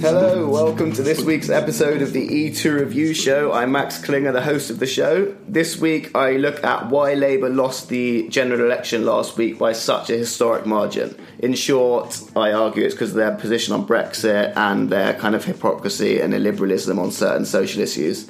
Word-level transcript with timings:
Hello, 0.00 0.48
welcome 0.48 0.92
to 0.94 1.02
this 1.04 1.22
week's 1.22 1.48
episode 1.48 2.02
of 2.02 2.12
the 2.12 2.28
E2 2.28 2.80
Review 2.80 3.14
Show. 3.14 3.52
I'm 3.52 3.70
Max 3.70 4.02
Klinger, 4.02 4.32
the 4.32 4.42
host 4.42 4.70
of 4.70 4.80
the 4.80 4.88
show. 4.88 5.36
This 5.46 5.78
week, 5.78 6.16
I 6.16 6.32
look 6.32 6.64
at 6.64 6.88
why 6.88 7.14
Labour 7.14 7.48
lost 7.48 7.90
the 7.90 8.28
general 8.28 8.60
election 8.60 9.06
last 9.06 9.36
week 9.36 9.56
by 9.56 9.72
such 9.72 10.10
a 10.10 10.16
historic 10.16 10.66
margin. 10.66 11.14
In 11.38 11.54
short, 11.54 12.20
I 12.34 12.50
argue 12.50 12.84
it's 12.84 12.94
because 12.96 13.10
of 13.10 13.16
their 13.16 13.36
position 13.36 13.72
on 13.72 13.86
Brexit 13.86 14.56
and 14.56 14.90
their 14.90 15.14
kind 15.14 15.36
of 15.36 15.44
hypocrisy 15.44 16.18
and 16.18 16.34
illiberalism 16.34 16.98
on 16.98 17.12
certain 17.12 17.46
social 17.46 17.82
issues. 17.82 18.28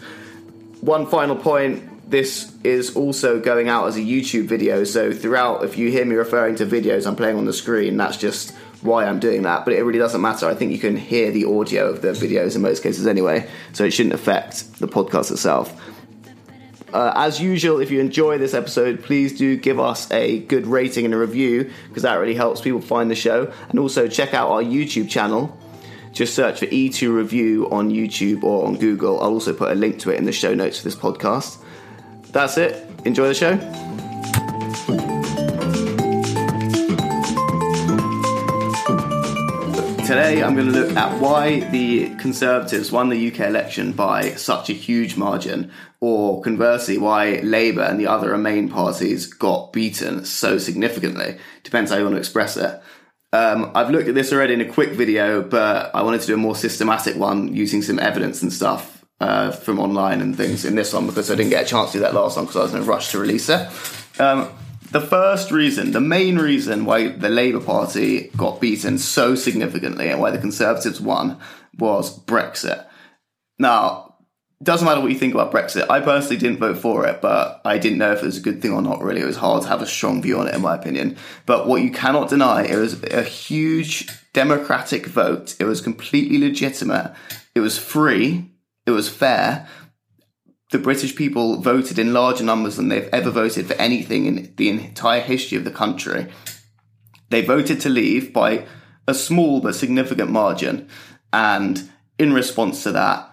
One 0.82 1.06
final 1.06 1.34
point 1.34 1.82
this 2.08 2.52
is 2.64 2.96
also 2.96 3.38
going 3.38 3.68
out 3.68 3.86
as 3.86 3.96
a 3.96 4.00
YouTube 4.00 4.46
video, 4.46 4.84
so 4.84 5.12
throughout, 5.12 5.64
if 5.64 5.76
you 5.76 5.90
hear 5.90 6.04
me 6.04 6.16
referring 6.16 6.56
to 6.56 6.66
videos 6.66 7.06
I'm 7.06 7.16
playing 7.16 7.36
on 7.36 7.44
the 7.44 7.52
screen, 7.52 7.96
that's 7.96 8.16
just 8.16 8.54
why 8.80 9.04
I'm 9.04 9.18
doing 9.18 9.42
that, 9.42 9.64
but 9.64 9.74
it 9.74 9.82
really 9.82 9.98
doesn't 9.98 10.20
matter. 10.20 10.46
I 10.46 10.54
think 10.54 10.72
you 10.72 10.78
can 10.78 10.96
hear 10.96 11.30
the 11.30 11.44
audio 11.44 11.90
of 11.90 12.00
the 12.00 12.08
videos 12.08 12.56
in 12.56 12.62
most 12.62 12.82
cases 12.82 13.06
anyway, 13.06 13.48
so 13.72 13.84
it 13.84 13.90
shouldn't 13.92 14.14
affect 14.14 14.78
the 14.78 14.88
podcast 14.88 15.30
itself. 15.30 15.78
Uh, 16.92 17.12
as 17.16 17.38
usual, 17.38 17.80
if 17.80 17.90
you 17.90 18.00
enjoy 18.00 18.38
this 18.38 18.54
episode, 18.54 19.02
please 19.02 19.36
do 19.36 19.56
give 19.56 19.78
us 19.78 20.10
a 20.10 20.38
good 20.40 20.66
rating 20.66 21.04
and 21.04 21.12
a 21.12 21.18
review 21.18 21.70
because 21.88 22.02
that 22.02 22.14
really 22.14 22.34
helps 22.34 22.62
people 22.62 22.80
find 22.80 23.10
the 23.10 23.14
show. 23.14 23.52
And 23.68 23.78
also 23.78 24.08
check 24.08 24.32
out 24.32 24.48
our 24.48 24.62
YouTube 24.62 25.10
channel. 25.10 25.58
Just 26.12 26.34
search 26.34 26.60
for 26.60 26.66
E2 26.66 27.14
Review 27.14 27.68
on 27.70 27.90
YouTube 27.90 28.42
or 28.42 28.66
on 28.66 28.76
Google. 28.76 29.20
I'll 29.20 29.34
also 29.34 29.52
put 29.52 29.70
a 29.70 29.74
link 29.74 29.98
to 30.00 30.10
it 30.10 30.16
in 30.16 30.24
the 30.24 30.32
show 30.32 30.54
notes 30.54 30.78
for 30.78 30.84
this 30.84 30.96
podcast. 30.96 31.58
That's 32.32 32.58
it. 32.58 32.86
Enjoy 33.04 33.28
the 33.28 33.34
show. 33.34 33.56
Today, 40.06 40.42
I'm 40.42 40.54
going 40.54 40.72
to 40.72 40.72
look 40.72 40.96
at 40.96 41.20
why 41.20 41.60
the 41.70 42.14
Conservatives 42.16 42.90
won 42.90 43.10
the 43.10 43.30
UK 43.30 43.40
election 43.40 43.92
by 43.92 44.30
such 44.36 44.70
a 44.70 44.72
huge 44.72 45.16
margin, 45.16 45.70
or 46.00 46.40
conversely, 46.42 46.96
why 46.96 47.40
Labour 47.42 47.82
and 47.82 48.00
the 48.00 48.06
other 48.06 48.30
Remain 48.30 48.68
parties 48.70 49.26
got 49.26 49.72
beaten 49.72 50.24
so 50.24 50.56
significantly. 50.56 51.36
Depends 51.62 51.90
how 51.90 51.98
you 51.98 52.04
want 52.04 52.14
to 52.14 52.20
express 52.20 52.56
it. 52.56 52.80
Um, 53.34 53.70
I've 53.74 53.90
looked 53.90 54.08
at 54.08 54.14
this 54.14 54.32
already 54.32 54.54
in 54.54 54.62
a 54.62 54.72
quick 54.72 54.90
video, 54.92 55.42
but 55.42 55.94
I 55.94 56.02
wanted 56.02 56.22
to 56.22 56.26
do 56.26 56.34
a 56.34 56.38
more 56.38 56.56
systematic 56.56 57.16
one 57.16 57.54
using 57.54 57.82
some 57.82 57.98
evidence 57.98 58.42
and 58.42 58.50
stuff 58.50 58.97
uh, 59.20 59.50
from 59.50 59.78
online 59.78 60.20
and 60.20 60.36
things 60.36 60.64
in 60.64 60.74
this 60.74 60.92
one 60.92 61.06
because 61.06 61.30
I 61.30 61.34
didn't 61.34 61.50
get 61.50 61.66
a 61.66 61.68
chance 61.68 61.92
to 61.92 61.98
do 61.98 62.02
that 62.02 62.14
last 62.14 62.36
one 62.36 62.46
because 62.46 62.56
I 62.56 62.62
was 62.62 62.74
in 62.74 62.80
a 62.80 62.84
rush 62.84 63.10
to 63.12 63.18
release 63.18 63.48
it. 63.48 63.68
Um, 64.20 64.50
the 64.90 65.00
first 65.00 65.50
reason, 65.50 65.90
the 65.90 66.00
main 66.00 66.38
reason 66.38 66.84
why 66.84 67.08
the 67.08 67.28
Labour 67.28 67.60
Party 67.60 68.30
got 68.36 68.60
beaten 68.60 68.98
so 68.98 69.34
significantly 69.34 70.08
and 70.08 70.20
why 70.20 70.30
the 70.30 70.38
Conservatives 70.38 71.00
won 71.00 71.38
was 71.78 72.18
Brexit. 72.24 72.86
Now, 73.58 74.08
doesn't 74.62 74.86
matter 74.86 75.00
what 75.00 75.12
you 75.12 75.18
think 75.18 75.34
about 75.34 75.52
Brexit. 75.52 75.88
I 75.88 76.00
personally 76.00 76.36
didn't 76.36 76.58
vote 76.58 76.78
for 76.78 77.06
it, 77.06 77.20
but 77.20 77.60
I 77.64 77.78
didn't 77.78 77.98
know 77.98 78.12
if 78.12 78.22
it 78.22 78.26
was 78.26 78.38
a 78.38 78.42
good 78.42 78.60
thing 78.60 78.72
or 78.72 78.82
not, 78.82 79.02
really. 79.02 79.20
It 79.20 79.26
was 79.26 79.36
hard 79.36 79.62
to 79.62 79.68
have 79.68 79.82
a 79.82 79.86
strong 79.86 80.20
view 80.20 80.40
on 80.40 80.48
it, 80.48 80.54
in 80.54 80.62
my 80.62 80.74
opinion. 80.74 81.16
But 81.46 81.68
what 81.68 81.82
you 81.82 81.92
cannot 81.92 82.28
deny, 82.28 82.64
it 82.64 82.76
was 82.76 83.00
a 83.04 83.22
huge 83.22 84.08
democratic 84.32 85.06
vote. 85.06 85.54
It 85.60 85.64
was 85.64 85.80
completely 85.80 86.38
legitimate. 86.38 87.14
It 87.54 87.60
was 87.60 87.78
free. 87.78 88.50
It 88.88 88.92
was 88.92 89.08
fair 89.08 89.68
the 90.70 90.78
British 90.78 91.16
people 91.16 91.60
voted 91.60 91.98
in 91.98 92.12
larger 92.12 92.44
numbers 92.44 92.76
than 92.76 92.88
they've 92.88 93.08
ever 93.12 93.30
voted 93.30 93.66
for 93.66 93.74
anything 93.74 94.26
in 94.26 94.54
the 94.56 94.68
entire 94.68 95.20
history 95.20 95.56
of 95.56 95.64
the 95.64 95.70
country. 95.70 96.26
They 97.30 97.42
voted 97.42 97.80
to 97.82 97.88
leave 97.88 98.32
by 98.32 98.66
a 99.06 99.14
small 99.14 99.60
but 99.60 99.74
significant 99.74 100.30
margin. 100.30 100.88
And 101.32 101.90
in 102.18 102.32
response 102.32 102.82
to 102.82 102.92
that, 102.92 103.30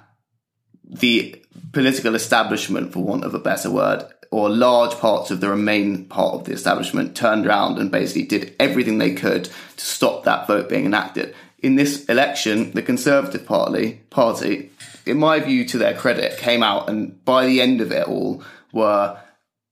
the 0.84 1.42
political 1.74 2.16
establishment, 2.16 2.94
for 2.94 3.04
want 3.04 3.26
of 3.26 3.34
a 3.34 3.40
better 3.40 3.70
word, 3.70 4.06
or 4.32 4.50
large 4.50 4.96
parts 4.96 5.32
of 5.32 5.42
the 5.42 5.50
Remain 5.50 6.06
part 6.06 6.36
of 6.36 6.44
the 6.46 6.54
establishment 6.54 7.16
turned 7.16 7.46
around 7.46 7.78
and 7.78 7.92
basically 7.92 8.24
did 8.24 8.56
everything 8.60 8.98
they 8.98 9.14
could 9.14 9.46
to 9.46 9.86
stop 9.86 10.24
that 10.24 10.48
vote 10.48 10.70
being 10.70 10.86
enacted. 10.86 11.36
In 11.60 11.76
this 11.76 12.06
election, 12.06 12.72
the 12.72 12.82
Conservative 12.82 13.46
Party, 13.46 14.02
party 14.10 14.72
in 15.06 15.18
my 15.18 15.40
view, 15.40 15.66
to 15.66 15.78
their 15.78 15.96
credit, 15.96 16.38
came 16.38 16.64
out 16.64 16.90
and 16.90 17.24
by 17.26 17.46
the 17.46 17.62
end 17.62 17.82
of 17.82 17.92
it 17.92 18.08
all 18.08 18.44
were 18.74 19.18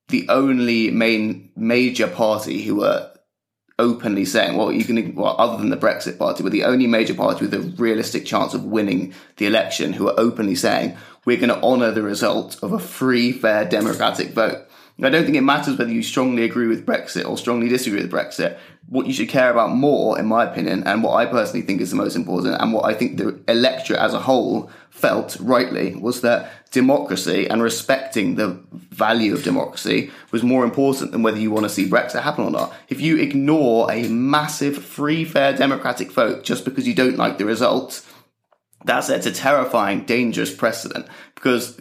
the 0.09 0.27
only 0.29 0.91
main 0.91 1.51
major 1.55 2.07
party 2.07 2.61
who 2.63 2.75
were 2.75 3.09
openly 3.79 4.25
saying, 4.25 4.55
well, 4.55 4.71
you 4.71 4.83
can, 4.83 5.15
well, 5.15 5.35
other 5.39 5.57
than 5.57 5.69
the 5.69 5.77
Brexit 5.77 6.19
party, 6.19 6.43
were 6.43 6.49
the 6.49 6.63
only 6.63 6.87
major 6.87 7.13
party 7.13 7.45
with 7.45 7.53
a 7.53 7.59
realistic 7.81 8.25
chance 8.25 8.53
of 8.53 8.65
winning 8.65 9.13
the 9.37 9.47
election 9.47 9.93
who 9.93 10.07
are 10.07 10.19
openly 10.19 10.55
saying, 10.55 10.95
we're 11.25 11.37
going 11.37 11.49
to 11.49 11.61
honour 11.61 11.91
the 11.91 12.03
result 12.03 12.61
of 12.61 12.71
a 12.71 12.79
free, 12.79 13.31
fair, 13.31 13.65
democratic 13.65 14.29
vote. 14.31 14.67
I 15.01 15.09
don't 15.09 15.23
think 15.23 15.35
it 15.35 15.41
matters 15.41 15.77
whether 15.77 15.91
you 15.91 16.03
strongly 16.03 16.43
agree 16.43 16.67
with 16.67 16.85
Brexit 16.85 17.27
or 17.27 17.37
strongly 17.37 17.67
disagree 17.67 18.01
with 18.01 18.11
Brexit. 18.11 18.59
What 18.87 19.07
you 19.07 19.13
should 19.13 19.29
care 19.29 19.49
about 19.49 19.71
more, 19.71 20.19
in 20.19 20.25
my 20.25 20.43
opinion, 20.43 20.83
and 20.85 21.03
what 21.03 21.15
I 21.15 21.25
personally 21.25 21.65
think 21.65 21.81
is 21.81 21.89
the 21.89 21.95
most 21.95 22.15
important, 22.15 22.61
and 22.61 22.73
what 22.73 22.85
I 22.85 22.93
think 22.93 23.17
the 23.17 23.39
electorate 23.47 23.99
as 23.99 24.13
a 24.13 24.19
whole 24.19 24.69
felt 24.89 25.37
rightly, 25.39 25.95
was 25.95 26.21
that 26.21 26.71
democracy 26.71 27.47
and 27.49 27.61
respecting 27.61 28.35
the 28.35 28.59
value 28.71 29.33
of 29.33 29.43
democracy 29.43 30.11
was 30.31 30.43
more 30.43 30.63
important 30.63 31.11
than 31.11 31.23
whether 31.23 31.39
you 31.39 31.51
want 31.51 31.63
to 31.63 31.69
see 31.69 31.89
Brexit 31.89 32.21
happen 32.21 32.43
or 32.43 32.51
not. 32.51 32.73
If 32.89 33.01
you 33.01 33.17
ignore 33.17 33.91
a 33.91 34.07
massive, 34.07 34.83
free, 34.83 35.25
fair, 35.25 35.53
democratic 35.53 36.11
vote 36.11 36.43
just 36.43 36.65
because 36.65 36.87
you 36.87 36.93
don't 36.93 37.17
like 37.17 37.37
the 37.37 37.45
results, 37.45 38.07
that 38.85 39.03
sets 39.03 39.25
a 39.25 39.31
terrifying, 39.31 40.05
dangerous 40.05 40.53
precedent 40.53 41.07
because 41.35 41.79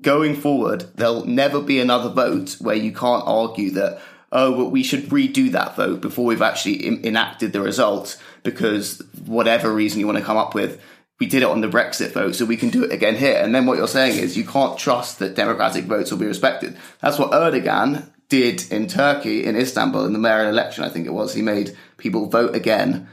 going 0.00 0.34
forward, 0.34 0.86
there'll 0.96 1.24
never 1.24 1.60
be 1.60 1.80
another 1.80 2.08
vote 2.08 2.56
where 2.60 2.76
you 2.76 2.92
can't 2.92 3.22
argue 3.26 3.70
that, 3.72 4.00
oh, 4.34 4.56
but 4.56 4.70
we 4.70 4.82
should 4.82 5.04
redo 5.04 5.50
that 5.52 5.76
vote 5.76 6.00
before 6.00 6.24
we've 6.26 6.42
actually 6.42 7.06
enacted 7.06 7.52
the 7.52 7.60
result 7.60 8.20
because 8.42 9.00
whatever 9.24 9.72
reason 9.72 10.00
you 10.00 10.06
want 10.06 10.18
to 10.18 10.24
come 10.24 10.36
up 10.36 10.54
with, 10.54 10.82
we 11.20 11.26
did 11.26 11.42
it 11.42 11.48
on 11.48 11.60
the 11.60 11.68
Brexit 11.68 12.12
vote, 12.12 12.34
so 12.34 12.44
we 12.44 12.56
can 12.56 12.70
do 12.70 12.82
it 12.82 12.92
again 12.92 13.14
here. 13.14 13.40
And 13.40 13.54
then 13.54 13.64
what 13.64 13.78
you're 13.78 13.86
saying 13.86 14.18
is 14.18 14.36
you 14.36 14.44
can't 14.44 14.76
trust 14.76 15.20
that 15.20 15.36
democratic 15.36 15.84
votes 15.84 16.10
will 16.10 16.18
be 16.18 16.26
respected. 16.26 16.76
That's 17.00 17.18
what 17.18 17.30
Erdogan 17.30 18.10
did 18.28 18.70
in 18.72 18.88
Turkey, 18.88 19.44
in 19.44 19.54
Istanbul, 19.54 20.04
in 20.04 20.12
the 20.12 20.18
mayoral 20.18 20.48
election, 20.48 20.82
I 20.82 20.88
think 20.88 21.06
it 21.06 21.12
was. 21.12 21.34
He 21.34 21.42
made 21.42 21.76
people 21.98 22.26
vote 22.28 22.56
again, 22.56 23.08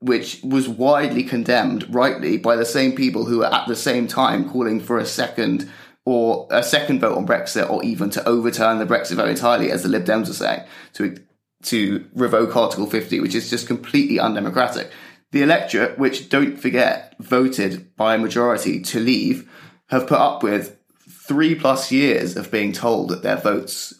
which 0.00 0.40
was 0.42 0.68
widely 0.68 1.22
condemned, 1.22 1.94
rightly, 1.94 2.36
by 2.36 2.56
the 2.56 2.66
same 2.66 2.92
people 2.92 3.26
who 3.26 3.38
were 3.38 3.54
at 3.54 3.68
the 3.68 3.76
same 3.76 4.08
time 4.08 4.50
calling 4.50 4.80
for 4.80 4.98
a 4.98 5.06
second 5.06 5.70
or 6.06 6.46
a 6.50 6.62
second 6.62 7.00
vote 7.00 7.16
on 7.16 7.26
Brexit, 7.26 7.68
or 7.70 7.82
even 7.82 8.10
to 8.10 8.28
overturn 8.28 8.78
the 8.78 8.86
Brexit 8.86 9.16
vote 9.16 9.28
entirely, 9.28 9.70
as 9.70 9.82
the 9.82 9.88
Lib 9.88 10.04
Dems 10.04 10.28
are 10.28 10.34
saying, 10.34 10.64
to 10.94 11.16
to 11.62 12.04
revoke 12.14 12.54
Article 12.54 12.86
50, 12.86 13.20
which 13.20 13.34
is 13.34 13.48
just 13.48 13.66
completely 13.66 14.18
undemocratic. 14.18 14.90
The 15.32 15.42
electorate, 15.42 15.98
which 15.98 16.28
don't 16.28 16.58
forget 16.58 17.14
voted 17.18 17.96
by 17.96 18.14
a 18.14 18.18
majority 18.18 18.82
to 18.82 19.00
leave, 19.00 19.50
have 19.88 20.06
put 20.06 20.18
up 20.18 20.42
with 20.42 20.78
three 21.08 21.54
plus 21.54 21.90
years 21.90 22.36
of 22.36 22.50
being 22.50 22.72
told 22.72 23.08
that 23.08 23.22
their 23.22 23.36
votes 23.36 23.94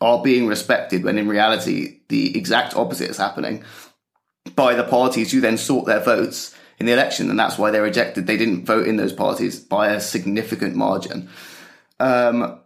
are 0.00 0.22
being 0.22 0.46
respected 0.46 1.04
when 1.04 1.18
in 1.18 1.28
reality 1.28 2.00
the 2.08 2.36
exact 2.38 2.74
opposite 2.76 3.10
is 3.10 3.16
happening 3.16 3.62
by 4.54 4.74
the 4.74 4.84
parties 4.84 5.32
who 5.32 5.40
then 5.40 5.58
sought 5.58 5.86
their 5.86 6.00
votes 6.00 6.54
in 6.80 6.86
the 6.86 6.92
election, 6.92 7.28
and 7.28 7.38
that's 7.38 7.58
why 7.58 7.70
they're 7.70 7.82
rejected. 7.82 8.26
They 8.26 8.38
didn't 8.38 8.64
vote 8.64 8.88
in 8.88 8.96
those 8.96 9.12
parties 9.12 9.60
by 9.60 9.88
a 9.88 10.00
significant 10.00 10.74
margin. 10.74 11.28
Um, 12.00 12.58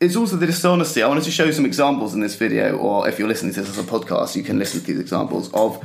it's 0.00 0.14
also 0.14 0.36
the 0.36 0.46
dishonesty. 0.46 1.02
I 1.02 1.08
wanted 1.08 1.24
to 1.24 1.32
show 1.32 1.50
some 1.50 1.66
examples 1.66 2.14
in 2.14 2.20
this 2.20 2.36
video, 2.36 2.76
or 2.76 3.08
if 3.08 3.18
you're 3.18 3.28
listening 3.28 3.52
to 3.54 3.62
this 3.62 3.70
as 3.70 3.78
a 3.78 3.82
podcast, 3.82 4.36
you 4.36 4.44
can 4.44 4.58
listen 4.58 4.80
to 4.80 4.86
these 4.86 5.00
examples 5.00 5.52
of 5.52 5.84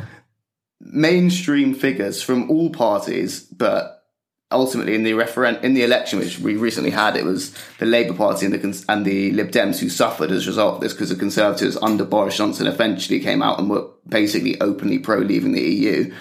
mainstream 0.79 1.73
figures 1.73 2.21
from 2.21 2.49
all 2.51 2.69
parties, 2.69 3.41
but 3.41 4.05
ultimately 4.51 4.93
in 4.93 5.03
the 5.03 5.13
referendum 5.13 5.63
in 5.63 5.73
the 5.73 5.83
election 5.83 6.19
which 6.19 6.39
we 6.39 6.55
recently 6.55 6.89
had, 6.91 7.15
it 7.15 7.25
was 7.25 7.55
the 7.79 7.85
Labour 7.85 8.13
Party 8.13 8.45
and 8.45 8.53
the 8.53 8.85
and 8.89 9.05
the 9.05 9.31
Lib 9.31 9.49
Dems 9.49 9.79
who 9.79 9.89
suffered 9.89 10.29
as 10.29 10.45
a 10.45 10.49
result 10.49 10.75
of 10.75 10.81
this 10.81 10.93
because 10.93 11.09
the 11.09 11.15
Conservatives 11.15 11.77
under 11.77 12.03
Boris 12.03 12.37
Johnson 12.37 12.67
eventually 12.67 13.19
came 13.19 13.41
out 13.41 13.59
and 13.59 13.69
were 13.69 13.87
basically 14.07 14.59
openly 14.61 14.99
pro 14.99 15.17
leaving 15.19 15.53
the 15.53 15.61
EU. 15.61 16.13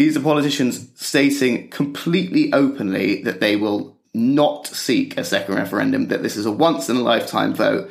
These 0.00 0.16
are 0.16 0.20
politicians 0.20 0.88
stating 0.94 1.68
completely 1.68 2.50
openly 2.54 3.22
that 3.24 3.40
they 3.40 3.54
will 3.54 3.98
not 4.14 4.66
seek 4.66 5.18
a 5.18 5.24
second 5.24 5.56
referendum, 5.56 6.08
that 6.08 6.22
this 6.22 6.38
is 6.38 6.46
a 6.46 6.50
once 6.50 6.88
in 6.88 6.96
a 6.96 7.00
lifetime 7.00 7.52
vote, 7.52 7.90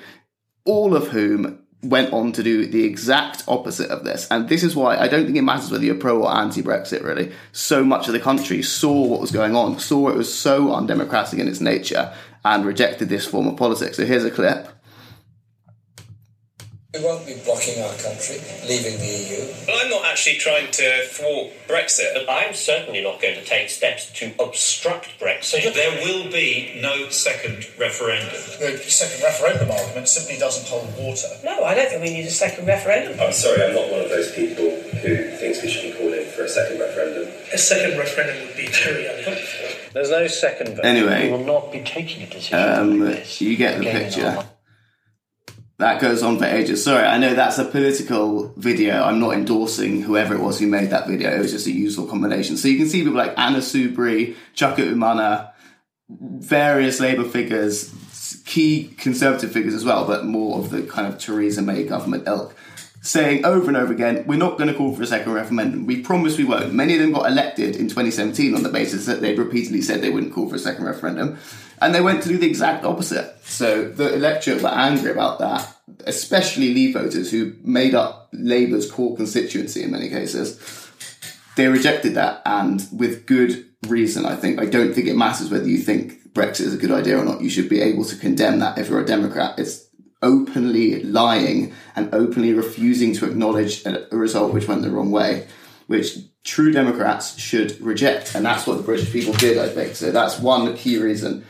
all 0.65 0.95
of 0.95 1.09
whom 1.09 1.59
went 1.83 2.11
on 2.11 2.31
to 2.31 2.41
do 2.41 2.65
the 2.65 2.83
exact 2.83 3.44
opposite 3.47 3.91
of 3.91 4.06
this. 4.06 4.27
And 4.31 4.50
this 4.50 4.63
is 4.63 4.75
why 4.75 4.97
I 4.97 5.07
don't 5.07 5.25
think 5.25 5.38
it 5.38 5.44
matters 5.44 5.69
whether 5.69 5.85
you're 5.85 5.94
pro 5.94 6.23
or 6.23 6.35
anti 6.35 6.63
Brexit, 6.63 7.03
really. 7.03 7.31
So 7.51 7.83
much 7.83 8.07
of 8.07 8.13
the 8.13 8.19
country 8.19 8.63
saw 8.63 9.05
what 9.05 9.21
was 9.21 9.31
going 9.31 9.55
on, 9.55 9.77
saw 9.77 10.09
it 10.09 10.17
was 10.17 10.33
so 10.33 10.73
undemocratic 10.73 11.38
in 11.38 11.47
its 11.47 11.62
nature, 11.62 12.12
and 12.44 12.65
rejected 12.65 13.09
this 13.09 13.27
form 13.27 13.45
of 13.45 13.55
politics. 13.55 13.97
So 13.97 14.05
here's 14.07 14.25
a 14.25 14.31
clip. 14.31 14.67
We 16.91 17.03
won't 17.03 17.24
be 17.27 17.36
blocking 17.45 17.80
our 17.83 17.94
country 18.01 18.41
leaving 18.68 18.97
the 18.97 19.06
EU. 19.06 19.45
Well, 19.68 19.77
I'm 19.80 19.91
not 19.91 20.06
actually 20.06 20.38
trying 20.38 20.71
to 20.71 21.06
thwart 21.06 21.53
Brexit. 21.68 22.25
I'm 22.27 22.56
certainly 22.56 23.03
not 23.03 23.21
going 23.21 23.36
to 23.36 23.45
take 23.45 23.69
steps 23.69 24.12
to 24.13 24.33
obstruct 24.39 25.19
Brexit. 25.19 25.71
There 25.75 26.01
will 26.03 26.31
be 26.31 26.80
no 26.81 27.09
second 27.09 27.68
referendum. 27.77 28.33
The 28.57 28.81
second 28.88 29.21
referendum 29.21 29.69
argument 29.69 30.07
simply 30.07 30.39
doesn't 30.39 30.68
hold 30.68 30.91
water. 30.97 31.27
No, 31.44 31.63
I 31.63 31.75
don't 31.75 31.89
think 31.89 32.01
we 32.01 32.09
need 32.09 32.25
a 32.25 32.31
second 32.31 32.65
referendum. 32.65 33.19
I'm 33.19 33.33
sorry, 33.33 33.63
I'm 33.65 33.75
not 33.75 33.91
one 33.91 34.01
of 34.01 34.09
those 34.09 34.33
people 34.33 34.71
who 34.71 35.30
thinks 35.38 35.62
we 35.62 35.69
should 35.69 35.94
be 35.94 35.95
calling 35.95 36.25
for 36.25 36.45
a 36.45 36.50
second 36.50 36.80
referendum. 36.80 37.31
A 37.53 37.57
second 37.59 38.00
referendum 38.00 38.47
would 38.47 38.57
be 38.57 38.65
very 38.65 39.06
unhelpful. 39.06 39.91
There's 39.94 40.09
no 40.09 40.25
second 40.25 40.75
vote. 40.75 40.86
Anyway. 40.86 41.25
we 41.25 41.38
will 41.38 41.45
not 41.45 41.71
be 41.71 41.81
taking 41.81 42.24
a 42.24 42.25
decision. 42.25 42.57
Um, 42.57 43.00
like 43.00 43.18
this 43.18 43.41
you 43.41 43.56
get 43.56 43.75
the 43.75 43.81
again 43.81 43.95
in 43.95 44.12
picture. 44.12 44.49
That 45.79 46.01
goes 46.01 46.21
on 46.21 46.37
for 46.37 46.43
ages. 46.43 46.83
Sorry, 46.83 47.05
I 47.05 47.17
know 47.17 47.33
that's 47.33 47.57
a 47.57 47.63
political 47.63 48.53
video. 48.57 49.01
I'm 49.01 49.21
not 49.21 49.33
endorsing 49.33 50.01
whoever 50.01 50.35
it 50.35 50.41
was 50.41 50.59
who 50.59 50.67
made 50.67 50.89
that 50.89 51.07
video. 51.07 51.33
It 51.33 51.39
was 51.39 51.51
just 51.51 51.67
a 51.67 51.71
useful 51.71 52.05
combination. 52.05 52.57
So 52.57 52.67
you 52.67 52.77
can 52.77 52.89
see 52.89 53.01
people 53.01 53.13
like 53.13 53.33
Anna 53.37 53.59
Soubry, 53.59 54.35
Chuka 54.53 54.79
Umunna, 54.79 55.51
various 56.09 56.99
Labour 56.99 57.23
figures, 57.23 57.95
key 58.45 58.93
Conservative 58.97 59.53
figures 59.53 59.73
as 59.73 59.85
well, 59.85 60.05
but 60.05 60.25
more 60.25 60.59
of 60.59 60.69
the 60.69 60.83
kind 60.83 61.07
of 61.07 61.17
Theresa 61.17 61.61
May 61.61 61.85
government 61.85 62.27
ilk, 62.27 62.53
saying 63.01 63.46
over 63.46 63.68
and 63.68 63.78
over 63.78 63.94
again, 63.94 64.24
we're 64.28 64.38
not 64.38 64.57
going 64.57 64.69
to 64.69 64.75
call 64.75 64.94
for 64.94 65.04
a 65.04 65.07
second 65.07 65.31
referendum. 65.34 65.86
We 65.86 66.01
promise 66.01 66.38
we 66.38 66.44
won't. 66.44 66.74
Many 66.74 66.96
of 66.96 67.01
them 67.01 67.13
got 67.13 67.30
elected 67.30 67.75
in 67.75 67.88
2017 67.88 68.54
on 68.54 68.63
the 68.63 68.69
basis 68.69 69.06
that 69.06 69.22
they'd 69.22 69.38
repeatedly 69.38 69.81
said 69.81 70.01
they 70.01 70.10
wouldn't 70.10 70.34
call 70.34 70.50
for 70.50 70.56
a 70.56 70.60
second 70.60 70.86
referendum. 70.86 71.38
And 71.81 71.96
they 71.96 72.01
went 72.01 72.24
to 72.24 72.30
do 72.30 72.38
the 72.38 72.48
exact 72.48 72.84
opposite. 72.84 73.38
So 73.44 73.88
the 73.88 74.13
electorate 74.13 74.62
were 74.62 74.69
angry 74.69 75.12
about 75.12 75.40
that, 75.40 75.78
especially 76.06 76.74
Leave 76.74 76.94
voters 76.94 77.31
who 77.31 77.54
made 77.63 77.96
up 77.96 78.30
Labour's 78.34 78.90
core 78.92 79.16
constituency 79.16 79.84
in 79.84 79.92
many 79.92 80.10
cases. 80.10 80.60
They 81.56 81.68
rejected 81.68 82.16
that, 82.16 82.42
and 82.46 82.86
with 82.92 83.25
good 83.25 83.66
reason, 83.88 84.25
I 84.25 84.36
think. 84.36 84.60
I 84.60 84.66
don't 84.66 84.94
think 84.94 85.07
it 85.07 85.16
matters 85.16 85.50
whether 85.50 85.68
you 85.68 85.78
think 85.78 86.34
Brexit 86.34 86.62
is 86.62 86.74
a 86.74 86.78
good 86.78 86.92
idea 86.92 87.18
or 87.18 87.25
not. 87.25 87.42
You 87.42 87.50
should 87.50 87.69
be 87.69 87.81
able 87.81 88.06
to 88.06 88.16
condemn 88.16 88.60
that 88.60 88.78
if 88.78 88.90
you're 88.90 89.01
a 89.01 89.06
Democrat. 89.06 89.57
It's 89.57 89.88
openly 90.21 91.01
lying 91.04 91.74
and 91.95 92.13
openly 92.13 92.54
refusing 92.54 93.13
to 93.16 93.25
acknowledge 93.25 93.86
a, 93.86 94.07
result 94.12 94.54
which 94.54 94.68
went 94.68 94.81
the 94.81 94.89
wrong 94.89 95.12
way, 95.12 95.48
which 95.88 96.18
true 96.44 96.71
Democrats 96.71 97.38
should 97.38 97.80
reject. 97.81 98.36
And 98.36 98.45
that's 98.45 98.68
what 98.68 98.77
the 98.77 98.83
British 98.83 99.12
people 99.12 99.33
did, 99.33 99.57
I 99.57 99.69
think. 99.69 99.95
So 99.95 100.12
that's 100.12 100.39
one 100.39 100.75
key 100.75 100.98
reason. 100.98 101.45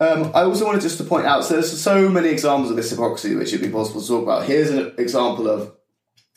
Um, 0.00 0.30
I 0.34 0.42
also 0.42 0.64
wanted 0.64 0.80
just 0.80 0.98
to 0.98 1.04
point 1.04 1.26
out, 1.26 1.44
so 1.44 1.54
there's 1.54 1.78
so 1.78 2.08
many 2.08 2.30
examples 2.30 2.70
of 2.70 2.76
this 2.76 2.90
hypocrisy 2.90 3.34
which 3.34 3.48
it'd 3.52 3.60
be 3.60 3.70
possible 3.70 4.00
to 4.00 4.08
talk 4.08 4.22
about. 4.22 4.46
Here's 4.46 4.70
an 4.70 4.94
example 4.96 5.48
of 5.48 5.72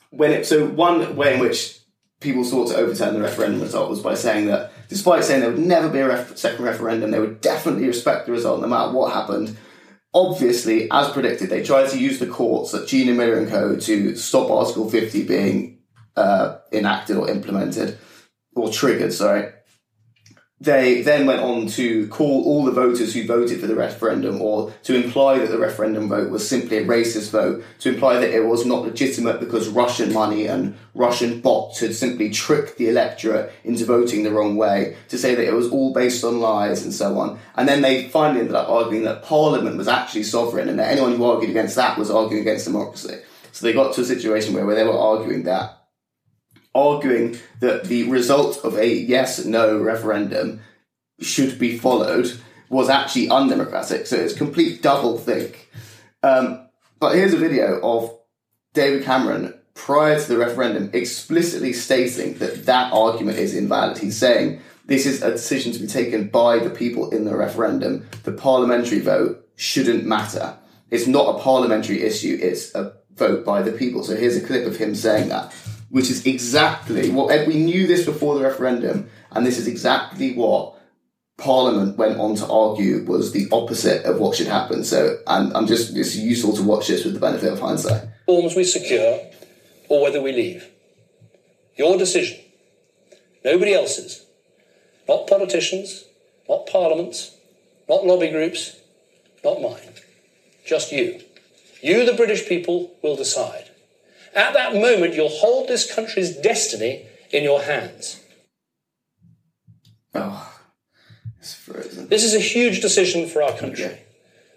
when 0.10 0.32
it, 0.32 0.46
so 0.46 0.68
one 0.68 1.16
way 1.16 1.36
in 1.36 1.40
which 1.40 1.80
people 2.20 2.44
sought 2.44 2.70
to 2.70 2.76
overturn 2.76 3.14
the 3.14 3.22
referendum 3.22 3.62
result 3.62 3.90
was 3.90 4.02
by 4.02 4.16
saying 4.16 4.48
that 4.48 4.72
despite 4.90 5.24
saying 5.24 5.42
there 5.42 5.52
would 5.52 5.60
never 5.60 5.90
be 5.90 6.00
a 6.00 6.08
ref- 6.08 6.38
second 6.38 6.66
referendum, 6.66 7.12
they 7.12 7.20
would 7.20 7.42
definitely 7.42 7.88
respect 7.88 8.26
the 8.26 8.32
result 8.32 8.62
no 8.62 8.68
matter 8.68 8.92
what 8.92 9.14
happened. 9.14 9.56
Obviously, 10.16 10.90
as 10.92 11.10
predicted, 11.10 11.50
they 11.50 11.64
tried 11.64 11.90
to 11.90 12.00
use 12.00 12.20
the 12.20 12.28
courts 12.28 12.74
at 12.74 12.88
Gina 12.88 13.14
Miller 13.14 13.40
and 13.40 13.50
Co. 13.50 13.76
to 13.76 14.16
stop 14.16 14.52
Article 14.52 14.90
50 14.90 15.24
being 15.26 15.80
uh, 16.16 16.58
enacted 16.72 17.18
or 17.18 17.30
implemented, 17.30 17.98
or 18.56 18.72
triggered, 18.72 19.12
sorry. 19.12 19.52
They 20.64 21.02
then 21.02 21.26
went 21.26 21.42
on 21.42 21.68
to 21.68 22.08
call 22.08 22.46
all 22.46 22.64
the 22.64 22.72
voters 22.72 23.14
who 23.14 23.28
voted 23.28 23.60
for 23.60 23.68
the 23.68 23.76
referendum, 23.76 24.42
or 24.42 24.72
to 24.84 24.96
imply 24.96 25.40
that 25.40 25.52
the 25.52 25.58
referendum 25.58 26.08
vote 26.08 26.30
was 26.30 26.48
simply 26.48 26.78
a 26.78 26.86
racist 26.86 27.32
vote, 27.32 27.66
to 27.80 27.90
imply 27.90 28.18
that 28.18 28.34
it 28.34 28.46
was 28.46 28.66
not 28.66 28.84
legitimate 28.84 29.42
because 29.42 29.68
Russian 29.68 30.14
money 30.14 30.48
and 30.48 30.78
Russian 30.96 31.42
bots 31.42 31.82
had 31.82 31.94
simply 31.94 32.30
tricked 32.30 32.78
the 32.78 32.88
electorate 32.88 33.52
into 33.66 33.84
voting 33.84 34.24
the 34.24 34.32
wrong 34.32 34.56
way, 34.56 34.96
to 35.10 35.18
say 35.18 35.36
that 35.36 35.46
it 35.46 35.54
was 35.54 35.70
all 35.70 35.92
based 35.92 36.24
on 36.24 36.40
lies 36.40 36.82
and 36.84 36.94
so 36.94 37.20
on. 37.20 37.40
And 37.58 37.68
then 37.68 37.82
they 37.82 38.08
finally 38.08 38.40
ended 38.40 38.56
up 38.56 38.70
arguing 38.70 39.04
that 39.04 39.24
Parliament 39.24 39.76
was 39.76 39.90
actually 39.90 40.24
sovereign 40.24 40.70
and 40.70 40.80
that 40.80 40.94
anyone 40.94 41.18
who 41.18 41.26
argued 41.26 41.52
against 41.52 41.76
that 41.76 41.98
was 41.98 42.10
arguing 42.10 42.42
against 42.42 42.64
democracy. 42.64 43.20
So 43.52 43.66
they 43.66 43.74
got 43.74 43.94
to 43.96 44.02
a 44.02 44.06
situation 44.06 44.54
where, 44.54 44.66
where 44.66 44.76
they 44.76 44.86
were 44.86 44.98
arguing 44.98 45.44
that 45.44 45.83
arguing 46.76 47.38
that 47.60 47.86
the 47.86 48.04
result 48.10 48.64
of 48.64 48.78
a 48.78 48.88
yes 48.88 49.46
no 49.46 49.78
referendum 49.78 50.62
should 51.20 51.60
be 51.60 51.78
followed 51.78 52.32
was 52.70 52.90
actually 52.90 53.30
undemocratic. 53.30 54.08
So 54.08 54.16
it's 54.16 54.34
complete 54.34 54.82
double 54.82 55.18
think. 55.18 55.70
Um, 56.24 56.68
but 57.00 57.16
here's 57.16 57.34
a 57.34 57.38
video 57.38 57.80
of 57.82 58.18
David 58.74 59.04
Cameron 59.04 59.54
prior 59.74 60.20
to 60.20 60.28
the 60.28 60.38
referendum 60.38 60.90
explicitly 60.94 61.74
stating 61.74 62.36
that 62.36 62.66
that 62.66 62.94
argument 62.94 63.38
is 63.38 63.56
invalid. 63.56 63.98
He's 63.98 64.18
saying 64.18 64.62
this 64.86 65.06
is 65.06 65.22
a 65.22 65.32
decision 65.32 65.72
to 65.74 65.80
be 65.80 65.88
taken 65.88 66.28
by 66.30 66.60
the 66.60 66.70
people 66.70 67.10
in 67.12 67.26
the 67.26 67.36
referendum. 67.36 68.08
The 68.24 68.32
parliamentary 68.32 69.00
vote 69.00 69.48
shouldn't 69.56 70.06
matter. 70.06 70.58
It's 70.90 71.08
not 71.08 71.36
a 71.36 71.40
parliamentary 71.40 72.04
issue, 72.04 72.38
it's 72.42 72.74
a 72.76 72.94
vote 73.16 73.46
by 73.46 73.62
the 73.62 73.72
people. 73.72 74.04
So 74.04 74.16
here's 74.16 74.36
a 74.36 74.46
clip 74.46 74.68
of 74.68 74.78
him 74.78 74.96
saying 74.96 75.30
that, 75.30 75.54
which 75.94 76.10
is 76.10 76.26
exactly 76.26 77.12
what 77.12 77.30
eh, 77.32 77.46
we 77.46 77.54
knew 77.54 77.86
this 77.86 78.04
before 78.04 78.34
the 78.34 78.42
referendum, 78.42 79.08
and 79.30 79.46
this 79.46 79.60
is 79.60 79.68
exactly 79.68 80.34
what 80.34 80.76
Parliament 81.38 82.00
went 82.00 82.20
on 82.20 82.36
to 82.36 82.48
argue 82.48 83.06
was 83.06 83.32
the 83.32 83.48
opposite 83.52 84.04
of 84.04 84.20
what 84.20 84.36
should 84.36 84.48
happen. 84.48 84.84
So 84.84 85.20
I'm, 85.28 85.56
I'm 85.56 85.68
just, 85.68 85.96
it's 85.96 86.16
useful 86.16 86.54
to 86.54 86.64
watch 86.64 86.88
this 86.88 87.06
with 87.06 87.14
the 87.14 87.20
benefit 87.20 87.54
of 87.54 87.60
hindsight. 87.60 88.08
Forms 88.26 88.56
we 88.56 88.64
secure 88.64 89.20
or 89.88 90.02
whether 90.02 90.20
we 90.20 90.32
leave. 90.32 90.68
Your 91.78 91.96
decision. 91.96 92.40
Nobody 93.46 93.76
else's. 93.76 94.26
Not 95.08 95.28
politicians, 95.28 96.06
not 96.50 96.66
parliaments, 96.66 97.36
not 97.88 98.04
lobby 98.04 98.32
groups, 98.32 98.78
not 99.46 99.62
mine. 99.62 99.94
Just 100.66 100.92
you. 100.92 101.22
You, 101.84 102.04
the 102.04 102.14
British 102.14 102.48
people, 102.48 102.96
will 103.04 103.16
decide. 103.16 103.70
At 104.36 104.54
that 104.54 104.74
moment, 104.74 105.14
you'll 105.14 105.30
hold 105.30 105.68
this 105.68 105.94
country's 105.94 106.36
destiny 106.36 107.06
in 107.32 107.44
your 107.44 107.62
hands. 107.62 108.20
Oh, 110.16 110.60
it's 111.40 111.54
frozen. 111.54 112.08
This 112.08 112.24
is 112.24 112.34
a 112.34 112.40
huge 112.40 112.82
decision 112.82 113.28
for 113.28 113.42
our 113.44 113.56
country. 113.58 113.86
Okay. 113.86 114.04